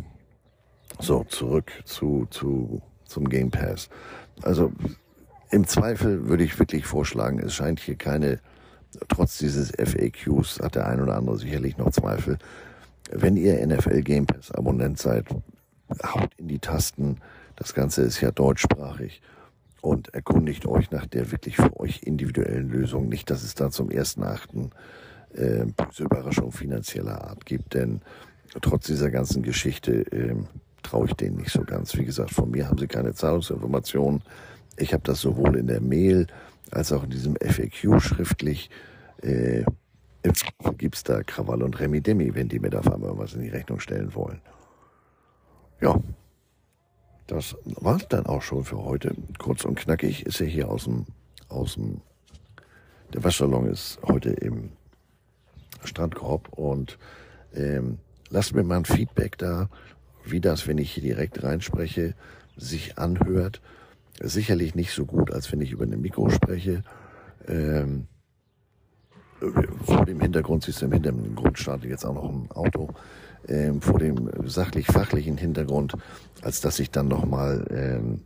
so, 1.00 1.24
zurück 1.24 1.72
zu, 1.84 2.26
zu, 2.30 2.82
zum 3.04 3.28
Game 3.28 3.50
Pass. 3.50 3.88
Also, 4.42 4.72
im 5.50 5.66
Zweifel 5.66 6.28
würde 6.28 6.44
ich 6.44 6.58
wirklich 6.58 6.86
vorschlagen, 6.86 7.38
es 7.38 7.54
scheint 7.54 7.80
hier 7.80 7.96
keine, 7.96 8.40
trotz 9.08 9.38
dieses 9.38 9.70
FAQs 9.70 10.60
hat 10.60 10.74
der 10.74 10.86
ein 10.86 11.00
oder 11.00 11.16
andere 11.16 11.38
sicherlich 11.38 11.76
noch 11.78 11.90
Zweifel. 11.90 12.38
Wenn 13.10 13.36
ihr 13.36 13.66
NFL 13.66 14.02
Game 14.02 14.26
Pass 14.26 14.50
Abonnent 14.50 14.98
seid, 14.98 15.26
haut 16.02 16.30
in 16.36 16.48
die 16.48 16.58
Tasten. 16.58 17.18
Das 17.56 17.74
Ganze 17.74 18.02
ist 18.02 18.20
ja 18.20 18.30
deutschsprachig 18.30 19.22
und 19.80 20.14
erkundigt 20.14 20.66
euch 20.66 20.90
nach 20.90 21.06
der 21.06 21.30
wirklich 21.30 21.56
für 21.56 21.78
euch 21.80 22.02
individuellen 22.02 22.68
Lösung. 22.68 23.08
Nicht, 23.08 23.30
dass 23.30 23.42
es 23.42 23.54
da 23.54 23.70
zum 23.70 23.90
ersten 23.90 24.22
Achten 24.22 24.70
äh, 25.34 25.64
böse 25.64 26.04
Überraschung 26.04 26.52
finanzieller 26.52 27.22
Art 27.22 27.46
gibt, 27.46 27.74
denn 27.74 28.00
trotz 28.60 28.86
dieser 28.86 29.10
ganzen 29.10 29.42
Geschichte 29.42 30.10
äh, 30.12 30.36
traue 30.82 31.06
ich 31.06 31.14
denen 31.14 31.36
nicht 31.36 31.50
so 31.50 31.62
ganz. 31.62 31.96
Wie 31.96 32.04
gesagt, 32.04 32.30
von 32.30 32.50
mir 32.50 32.68
haben 32.68 32.78
sie 32.78 32.86
keine 32.86 33.12
Zahlungsinformationen. 33.12 34.22
Ich 34.76 34.92
habe 34.92 35.02
das 35.04 35.20
sowohl 35.20 35.56
in 35.56 35.66
der 35.66 35.80
Mail 35.80 36.28
als 36.70 36.92
auch 36.92 37.04
in 37.04 37.10
diesem 37.10 37.36
FAQ 37.36 38.00
schriftlich. 38.00 38.70
Äh, 39.22 39.64
gibt 40.76 40.96
es 40.96 41.04
da 41.04 41.22
Krawall 41.22 41.62
und 41.62 41.78
Remi 41.80 42.00
Demi, 42.00 42.34
wenn 42.34 42.48
die 42.48 42.58
mir 42.58 42.70
da 42.70 42.80
auf 42.80 42.92
einmal 42.92 43.16
was 43.16 43.34
in 43.34 43.42
die 43.42 43.48
Rechnung 43.48 43.80
stellen 43.80 44.14
wollen. 44.14 44.40
Ja, 45.80 46.00
das 47.28 47.56
war 47.64 47.98
dann 48.08 48.26
auch 48.26 48.42
schon 48.42 48.64
für 48.64 48.82
heute. 48.82 49.14
Kurz 49.38 49.64
und 49.64 49.78
knackig 49.78 50.26
ist 50.26 50.40
er 50.40 50.46
hier 50.46 50.70
aus 50.70 50.84
dem, 50.84 51.06
aus 51.48 51.74
dem, 51.74 52.00
der 53.12 53.22
Waschsalon 53.22 53.66
ist 53.66 54.00
heute 54.02 54.30
im 54.30 54.70
Strandkorb 55.84 56.48
und 56.50 56.98
ähm, 57.54 57.98
lasst 58.30 58.54
mir 58.54 58.64
mal 58.64 58.78
ein 58.78 58.84
Feedback 58.84 59.38
da, 59.38 59.68
wie 60.24 60.40
das, 60.40 60.66
wenn 60.66 60.78
ich 60.78 60.92
hier 60.92 61.02
direkt 61.02 61.42
reinspreche, 61.42 62.14
sich 62.56 62.98
anhört. 62.98 63.60
Sicherlich 64.20 64.74
nicht 64.74 64.92
so 64.92 65.06
gut, 65.06 65.32
als 65.32 65.52
wenn 65.52 65.60
ich 65.60 65.70
über 65.70 65.84
ein 65.84 66.00
Mikro 66.00 66.28
spreche. 66.28 66.82
Ähm, 67.46 68.08
vor 69.84 70.04
dem 70.04 70.20
Hintergrund 70.20 70.64
siehst 70.64 70.82
du 70.82 70.86
im 70.86 70.92
Hintergrund 70.92 71.58
startet 71.58 71.90
jetzt 71.90 72.04
auch 72.04 72.14
noch 72.14 72.28
ein 72.28 72.50
Auto. 72.50 72.88
Ähm, 73.46 73.80
vor 73.80 74.00
dem 74.00 74.28
sachlich-fachlichen 74.44 75.36
Hintergrund, 75.36 75.94
als 76.42 76.60
dass 76.60 76.80
ich 76.80 76.90
dann 76.90 77.06
nochmal 77.06 77.64
ähm, 77.70 78.22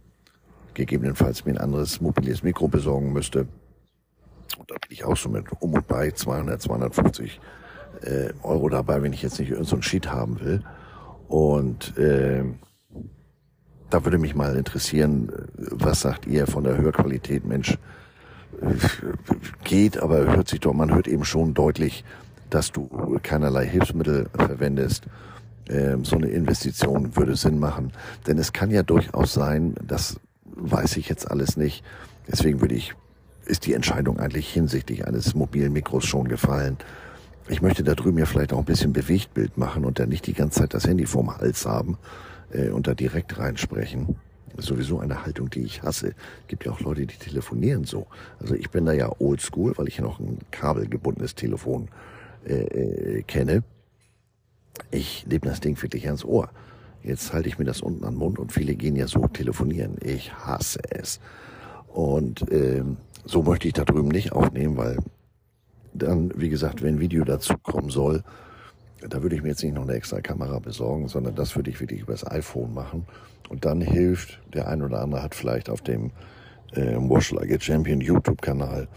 gegebenenfalls 0.75 1.45
mir 1.45 1.53
ein 1.53 1.59
anderes 1.59 2.01
mobiles 2.01 2.43
Mikro 2.43 2.69
besorgen 2.69 3.13
müsste. 3.13 3.47
Und 4.59 4.71
da 4.71 4.75
bin 4.75 4.91
ich 4.91 5.05
auch 5.05 5.17
so 5.17 5.29
mit 5.29 5.45
um 5.61 5.75
und 5.75 5.87
bei 5.87 6.11
200, 6.11 6.61
250 6.61 7.41
äh, 8.03 8.31
Euro 8.43 8.69
dabei, 8.71 9.03
wenn 9.03 9.13
ich 9.13 9.23
jetzt 9.23 9.39
nicht 9.39 9.51
irgendeinen 9.51 9.83
so 9.83 9.83
Sheet 9.83 10.11
haben 10.11 10.41
will. 10.41 10.63
Und 11.29 11.97
äh, 11.99 12.45
da 13.93 14.05
würde 14.05 14.19
mich 14.19 14.35
mal 14.35 14.57
interessieren, 14.57 15.31
was 15.55 16.01
sagt 16.01 16.27
ihr 16.27 16.47
von 16.47 16.65
der 16.65 16.79
Hörqualität? 16.79 17.45
Mensch, 17.45 17.77
geht, 19.65 19.99
aber 19.99 20.19
hört 20.35 20.49
sich 20.49 20.61
doch, 20.61 20.73
man 20.73 20.95
hört 20.95 21.09
eben 21.09 21.25
schon 21.25 21.53
deutlich, 21.53 22.05
dass 22.49 22.73
du 22.73 23.19
keinerlei 23.23 23.67
Hilfsmittel 23.67 24.29
verwendest. 24.35 25.05
Ähm, 25.69 26.05
so 26.05 26.17
eine 26.17 26.29
Investition 26.29 27.17
würde 27.17 27.37
Sinn 27.37 27.59
machen. 27.59 27.93
Denn 28.27 28.39
es 28.39 28.53
kann 28.53 28.71
ja 28.71 28.83
durchaus 28.83 29.33
sein, 29.35 29.75
das 29.87 30.19
weiß 30.45 30.97
ich 30.97 31.09
jetzt 31.09 31.31
alles 31.31 31.57
nicht. 31.57 31.85
Deswegen 32.31 32.61
würde 32.61 32.75
ich, 32.75 32.95
ist 33.47 33.67
die 33.67 33.75
Entscheidung 33.75 34.19
eigentlich 34.19 34.49
hinsichtlich 34.49 35.07
eines 35.07 35.35
mobilen 35.35 35.73
Mikros 35.73 36.05
schon 36.05 36.29
gefallen. 36.29 36.79
Ich 37.49 37.63
möchte 37.63 37.83
da 37.83 37.95
drüben 37.95 38.19
ja 38.19 38.27
vielleicht 38.27 38.53
auch 38.53 38.59
ein 38.59 38.65
bisschen 38.65 38.93
Bewegtbild 38.93 39.59
machen 39.59 39.85
und 39.85 39.99
dann 39.99 40.09
nicht 40.09 40.27
die 40.27 40.35
ganze 40.35 40.61
Zeit 40.61 40.75
das 40.75 40.87
Handy 40.87 41.07
vorm 41.07 41.37
Hals 41.37 41.67
haben 41.67 41.99
äh, 42.53 42.71
und 42.71 42.87
da 42.87 42.95
direkt 42.95 43.39
reinsprechen. 43.39 44.17
Sowieso 44.59 45.01
eine 45.01 45.25
Haltung, 45.25 45.49
die 45.49 45.63
ich 45.63 45.83
hasse. 45.83 46.09
Es 46.09 46.49
gibt 46.49 46.67
ja 46.67 46.73
auch 46.73 46.81
Leute, 46.81 47.07
die 47.07 47.17
telefonieren 47.17 47.85
so. 47.85 48.07
Also 48.39 48.55
ich 48.55 48.71
bin 48.71 48.85
da 48.85 48.93
ja 48.93 49.11
oldschool, 49.19 49.73
weil 49.77 49.89
ich 49.89 49.99
noch 49.99 50.21
ein 50.21 50.39
kabelgebundenes 50.51 51.35
Telefon 51.35 51.89
äh, 52.47 52.65
äh, 52.65 53.23
kenne. 53.23 53.63
Ich 54.91 55.27
nehme 55.27 55.41
das 55.43 55.61
Ding 55.61 55.81
wirklich 55.81 56.07
ans 56.07 56.25
Ohr. 56.25 56.51
Jetzt 57.03 57.33
halte 57.33 57.49
ich 57.49 57.59
mir 57.59 57.65
das 57.65 57.81
unten 57.81 58.05
an 58.05 58.15
den 58.15 58.19
Mund 58.19 58.39
und 58.39 58.53
viele 58.53 58.75
gehen 58.75 58.95
ja 58.95 59.09
so 59.09 59.27
telefonieren. 59.27 59.97
Ich 60.01 60.33
hasse 60.35 60.81
es. 60.91 61.19
Und 61.89 62.45
ähm, 62.51 62.99
so 63.25 63.43
möchte 63.43 63.69
ich 63.69 63.75
da 63.75 63.85
drüben 63.85 64.09
nicht 64.09 64.33
aufnehmen, 64.33 64.77
weil 64.77 64.99
dann, 65.95 66.33
wie 66.37 66.49
gesagt, 66.49 66.83
wenn 66.83 67.01
Video 67.01 67.25
dazu 67.25 67.55
kommen 67.59 67.91
soll, 67.91 68.23
da 69.09 69.23
würde 69.23 69.37
ich 69.37 69.43
mir 69.43 69.51
jetzt 69.51 69.63
nicht 69.63 69.75
noch 69.75 69.83
eine 69.83 69.95
extra 69.95 70.21
Kamera 70.21 70.59
besorgen, 70.59 71.09
sondern 71.09 71.35
das 71.35 71.57
würde 71.57 71.71
ich 71.71 71.81
wirklich 71.81 72.01
übers 72.01 72.27
iPhone 72.27 72.73
machen. 72.73 73.07
Und 73.49 73.65
dann 73.65 73.81
hilft, 73.81 74.41
der 74.55 74.69
ein 74.69 74.83
oder 74.83 75.01
andere 75.01 75.23
hat 75.23 75.35
vielleicht 75.35 75.69
auf 75.69 75.81
dem 75.81 76.11
äh, 76.75 76.97
Wash 76.97 77.33
Like 77.33 77.53
a 77.53 77.61
Champion 77.61 78.01
YouTube-Kanal 78.01 78.89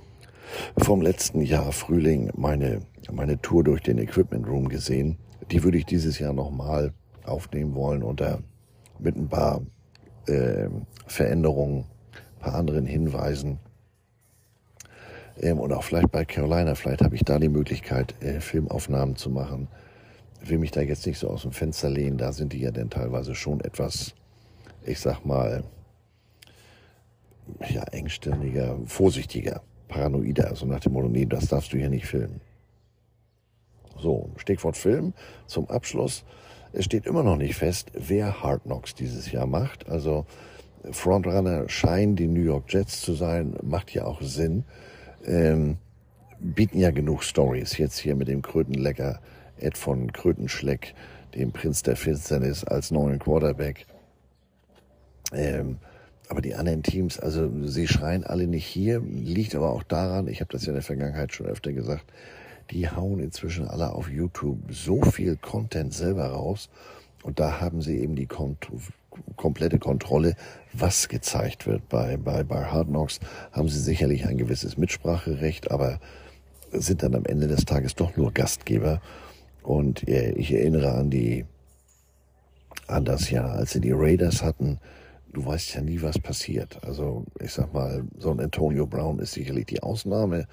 vom 0.78 1.02
letzten 1.02 1.42
Jahr 1.42 1.72
Frühling 1.72 2.32
meine, 2.36 2.82
meine 3.12 3.42
Tour 3.42 3.64
durch 3.64 3.82
den 3.82 3.98
Equipment 3.98 4.48
Room 4.48 4.70
gesehen. 4.70 5.18
Die 5.52 5.64
würde 5.64 5.78
ich 5.78 5.86
dieses 5.86 6.20
Jahr 6.20 6.34
nochmal 6.34 6.94
aufnehmen 7.26 7.74
wollen 7.76 8.04
da 8.16 8.40
mit 9.00 9.16
ein 9.16 9.28
paar 9.28 9.62
äh, 10.28 10.70
Veränderungen, 11.08 11.86
ein 12.14 12.40
paar 12.40 12.56
anderen 12.56 12.86
Hinweisen. 12.86 13.60
Ähm, 15.42 15.60
und 15.60 15.74
auch 15.74 15.84
vielleicht 15.84 16.12
bei 16.12 16.24
Carolina, 16.24 16.76
vielleicht 16.76 17.02
habe 17.02 17.16
ich 17.16 17.24
da 17.24 17.40
die 17.40 17.50
Möglichkeit, 17.50 18.16
äh, 18.22 18.40
Filmaufnahmen 18.40 19.16
zu 19.16 19.30
machen 19.30 19.68
will 20.50 20.58
mich 20.58 20.72
da 20.72 20.82
jetzt 20.82 21.06
nicht 21.06 21.20
so 21.20 21.30
aus 21.30 21.44
dem 21.44 21.52
Fenster 21.52 21.90
lehnen. 21.90 22.18
Da 22.18 22.32
sind 22.32 22.54
die 22.54 22.60
ja 22.60 22.72
dann 22.72 22.90
teilweise 22.90 23.36
schon 23.36 23.62
etwas, 23.62 24.14
ich 24.84 25.00
sag 25.00 25.26
mal, 25.26 25.64
ja, 27.70 27.84
engstirniger, 27.84 28.78
vorsichtiger, 28.86 29.62
paranoider. 29.88 30.56
So 30.56 30.66
nach 30.66 30.80
dem 30.80 30.94
Motto, 30.94 31.08
nee, 31.08 31.26
das 31.26 31.48
darfst 31.48 31.74
du 31.74 31.78
hier 31.78 31.90
nicht 31.90 32.06
filmen. 32.06 32.42
So, 33.98 34.30
Stichwort 34.38 34.78
Film 34.78 35.14
zum 35.48 35.70
Abschluss. 35.70 36.26
Es 36.74 36.86
steht 36.86 37.06
immer 37.06 37.24
noch 37.24 37.38
nicht 37.38 37.56
fest, 37.56 37.92
wer 37.94 38.44
Hard 38.44 38.64
Knocks 38.64 38.94
dieses 38.94 39.32
Jahr 39.32 39.48
macht. 39.48 39.88
Also 39.88 40.26
Frontrunner 40.92 41.70
scheinen 41.70 42.16
die 42.16 42.28
New 42.28 42.42
York 42.42 42.72
Jets 42.72 43.02
zu 43.02 43.14
sein, 43.14 43.56
macht 43.64 43.94
ja 43.94 44.06
auch 44.06 44.22
Sinn. 44.22 44.66
Ähm, 45.26 45.78
bieten 46.40 46.78
ja 46.78 46.92
genug 46.92 47.24
Stories 47.24 47.78
jetzt 47.78 47.98
hier 47.98 48.16
mit 48.16 48.28
dem 48.28 48.42
Krötenlecker 48.42 49.20
Ed 49.58 49.78
von 49.78 50.12
Krötenschleck, 50.12 50.94
dem 51.36 51.52
Prinz 51.52 51.84
der 51.84 51.96
Finsternis, 51.96 52.64
als 52.64 52.92
neuen 52.92 53.20
Quarterback. 53.20 53.86
Ähm, 55.34 55.78
aber 56.30 56.42
die 56.42 56.56
anderen 56.56 56.84
Teams, 56.84 57.20
also 57.20 57.50
sie 57.68 57.88
schreien 57.88 58.24
alle 58.24 58.48
nicht 58.48 58.66
hier, 58.66 59.00
liegt 59.00 59.56
aber 59.56 59.72
auch 59.72 59.84
daran, 59.84 60.28
ich 60.28 60.42
habe 60.42 60.52
das 60.52 60.64
ja 60.64 60.70
in 60.70 60.76
der 60.76 60.84
Vergangenheit 60.84 61.34
schon 61.34 61.46
öfter 61.46 61.72
gesagt, 61.72 62.06
die 62.72 62.90
hauen 62.90 63.20
inzwischen 63.20 63.68
alle 63.68 63.94
auf 63.94 64.10
YouTube 64.10 64.60
so 64.70 65.02
viel 65.04 65.36
Content 65.38 65.94
selber 65.94 66.28
raus 66.28 66.70
und 67.24 67.40
da 67.40 67.60
haben 67.62 67.82
sie 67.82 68.00
eben 68.00 68.16
die 68.16 68.26
Kont 68.26 68.68
komplette 69.38 69.80
Kontrolle, 69.80 70.36
was 70.74 71.08
gezeigt 71.08 71.68
wird. 71.68 71.88
Bei, 71.90 72.18
bei, 72.18 72.44
bei 72.44 72.66
Hard 72.66 72.88
Knocks 72.88 73.20
haben 73.52 73.70
sie 73.70 73.80
sicherlich 73.80 74.26
ein 74.26 74.38
gewisses 74.38 74.78
Mitspracherecht, 74.78 75.72
aber 75.72 76.00
sind 76.72 77.04
dann 77.04 77.16
am 77.16 77.26
Ende 77.26 77.48
des 77.48 77.66
Tages 77.66 77.96
doch 77.96 78.18
nur 78.18 78.34
Gastgeber 78.34 79.02
und 79.66 80.08
ich 80.08 80.54
erinnere 80.54 80.94
an 80.94 81.10
die, 81.10 81.46
an 82.88 83.06
das 83.06 83.30
Jahr, 83.30 83.52
als 83.52 83.72
sie 83.72 83.82
die 83.82 83.92
Raiders 83.92 84.44
hatten. 84.44 84.80
Du 85.34 85.46
weißt 85.46 85.76
ja 85.76 85.82
nie, 85.82 86.02
was 86.02 86.20
passiert. 86.20 86.80
Also, 86.86 87.26
ich 87.42 87.52
sag 87.52 87.74
mal, 87.74 88.04
so 88.18 88.32
ein 88.32 88.40
Antonio 88.40 88.86
Brown 88.86 89.20
ist 89.20 89.34
sicherlich 89.34 89.66
die 89.66 89.84
Ausnahme. 89.84 90.48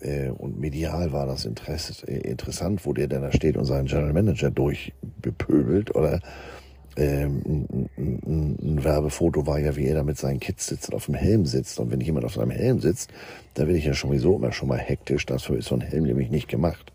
Äh, 0.00 0.28
und 0.30 0.58
medial 0.58 1.12
war 1.12 1.26
das 1.26 1.44
Interesse, 1.44 2.06
äh, 2.06 2.18
interessant, 2.28 2.84
wo 2.84 2.92
der 2.92 3.06
denn 3.08 3.22
da 3.22 3.32
steht 3.32 3.56
und 3.56 3.64
seinen 3.64 3.86
General 3.86 4.12
Manager 4.12 4.50
durchbepöbelt 4.50 5.94
oder 5.94 6.20
ähm, 6.96 7.42
ein, 7.46 7.90
ein, 7.96 8.58
ein, 8.62 8.84
Werbefoto 8.84 9.46
war 9.46 9.58
ja, 9.58 9.74
wie 9.74 9.86
er 9.86 9.96
da 9.96 10.02
mit 10.04 10.18
seinen 10.18 10.38
Kids 10.38 10.66
sitzt, 10.66 10.92
auf 10.92 11.06
dem 11.06 11.14
Helm 11.14 11.46
sitzt. 11.46 11.80
Und 11.80 11.90
wenn 11.90 12.00
jemand 12.00 12.24
auf 12.24 12.34
seinem 12.34 12.50
Helm 12.50 12.80
sitzt, 12.80 13.10
da 13.54 13.64
bin 13.64 13.76
ich 13.76 13.86
ja 13.86 13.94
sowieso 13.94 14.36
immer 14.36 14.52
schon 14.52 14.68
mal 14.68 14.78
hektisch. 14.78 15.26
Dafür 15.26 15.58
ist 15.58 15.68
so 15.68 15.74
ein 15.74 15.80
Helm 15.80 16.04
nämlich 16.04 16.30
nicht 16.30 16.48
gemacht. 16.48 16.92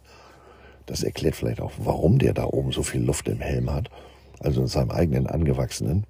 Das 0.89 1.03
erklärt 1.03 1.35
vielleicht 1.35 1.61
auch, 1.61 1.71
warum 1.77 2.17
der 2.17 2.33
da 2.33 2.45
oben 2.45 2.71
so 2.71 2.81
viel 2.81 3.03
Luft 3.03 3.27
im 3.27 3.39
Helm 3.39 3.71
hat. 3.71 3.91
Also 4.39 4.61
in 4.61 4.67
seinem 4.67 4.89
eigenen 4.89 5.27
angewachsenen. 5.27 6.03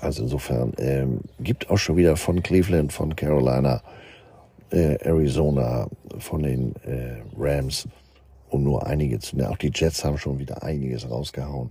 Also 0.00 0.24
insofern 0.24 0.72
ähm, 0.78 1.20
gibt 1.38 1.70
auch 1.70 1.76
schon 1.76 1.96
wieder 1.96 2.16
von 2.16 2.42
Cleveland, 2.42 2.92
von 2.92 3.14
Carolina, 3.14 3.80
äh, 4.72 4.96
Arizona, 5.06 5.86
von 6.18 6.42
den 6.42 6.74
äh, 6.84 7.22
Rams, 7.38 7.86
um 8.48 8.64
nur 8.64 8.84
einige 8.84 9.20
zu 9.20 9.36
nennen. 9.36 9.50
Auch 9.50 9.56
die 9.56 9.70
Jets 9.72 10.04
haben 10.04 10.18
schon 10.18 10.40
wieder 10.40 10.64
einiges 10.64 11.08
rausgehauen. 11.08 11.70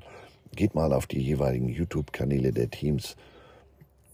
Geht 0.56 0.74
mal 0.74 0.94
auf 0.94 1.06
die 1.06 1.20
jeweiligen 1.20 1.68
YouTube-Kanäle 1.68 2.54
der 2.54 2.70
Teams. 2.70 3.18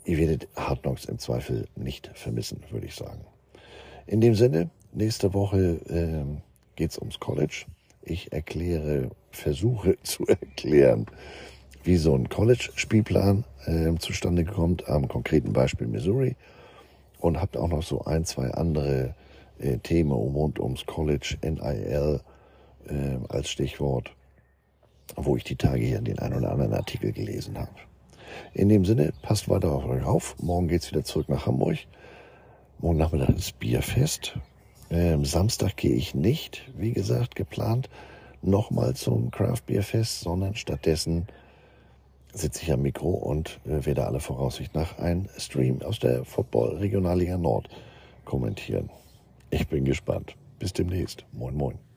Ihr 0.05 0.17
werdet 0.17 0.47
Hard 0.55 0.81
Knocks 0.81 1.05
im 1.05 1.19
Zweifel 1.19 1.67
nicht 1.75 2.09
vermissen, 2.15 2.63
würde 2.71 2.87
ich 2.87 2.95
sagen. 2.95 3.21
In 4.07 4.21
dem 4.21 4.33
Sinne, 4.33 4.71
nächste 4.91 5.35
Woche 5.35 5.79
ähm, 5.87 6.41
geht 6.75 6.91
es 6.91 6.97
ums 6.97 7.19
College. 7.19 7.65
Ich 8.01 8.31
erkläre, 8.31 9.09
versuche 9.31 9.97
zu 10.03 10.25
erklären, 10.27 11.05
wie 11.83 11.97
so 11.97 12.15
ein 12.15 12.29
College-Spielplan 12.29 13.43
äh, 13.65 13.93
zustande 13.99 14.45
kommt, 14.45 14.87
am 14.87 15.07
konkreten 15.07 15.53
Beispiel 15.53 15.87
Missouri. 15.87 16.35
Und 17.19 17.39
habt 17.39 17.55
auch 17.55 17.69
noch 17.69 17.83
so 17.83 18.03
ein, 18.03 18.25
zwei 18.25 18.51
andere 18.51 19.15
äh, 19.59 19.77
Themen 19.77 20.11
rund 20.11 20.59
ums 20.59 20.85
College, 20.85 21.37
NIL 21.41 22.19
äh, 22.87 23.17
als 23.29 23.49
Stichwort, 23.49 24.11
wo 25.15 25.37
ich 25.37 25.43
die 25.43 25.55
Tage 25.55 25.85
hier 25.85 26.01
den 26.01 26.19
einen 26.19 26.35
oder 26.35 26.51
anderen 26.51 26.73
Artikel 26.73 27.11
gelesen 27.11 27.57
habe. 27.57 27.71
In 28.53 28.69
dem 28.69 28.83
Sinne, 28.83 29.13
passt 29.21 29.49
weiter 29.49 29.71
auf 29.71 29.85
euch 29.85 30.03
auf. 30.03 30.35
Morgen 30.41 30.67
geht's 30.67 30.91
wieder 30.91 31.03
zurück 31.03 31.29
nach 31.29 31.45
Hamburg. 31.45 31.77
Morgen 32.79 32.97
Nachmittag 32.97 33.29
ist 33.29 33.59
Bierfest. 33.59 34.37
Ähm, 34.93 35.25
Samstag 35.25 35.75
gehe 35.75 35.95
ich 35.95 36.13
nicht, 36.13 36.71
wie 36.77 36.93
gesagt, 36.93 37.35
geplant 37.35 37.89
nochmal 38.43 38.95
zum 38.95 39.31
Craft 39.31 39.65
Beer 39.65 39.81
Fest, 39.81 40.19
sondern 40.19 40.55
stattdessen 40.55 41.25
sitze 42.31 42.61
ich 42.61 42.71
am 42.71 42.83
Mikro 42.83 43.09
und 43.09 43.59
äh, 43.65 43.83
werde 43.87 44.05
alle 44.05 44.19
Voraussicht 44.19 44.75
nach 44.75 44.99
einen 44.99 45.29
Stream 45.37 45.81
aus 45.81 45.97
der 45.97 46.23
Football 46.25 46.77
Regionalliga 46.77 47.39
Nord 47.39 47.69
kommentieren. 48.23 48.91
Ich 49.49 49.67
bin 49.67 49.83
gespannt. 49.83 50.35
Bis 50.59 50.73
demnächst. 50.73 51.25
Moin, 51.31 51.55
moin. 51.55 51.92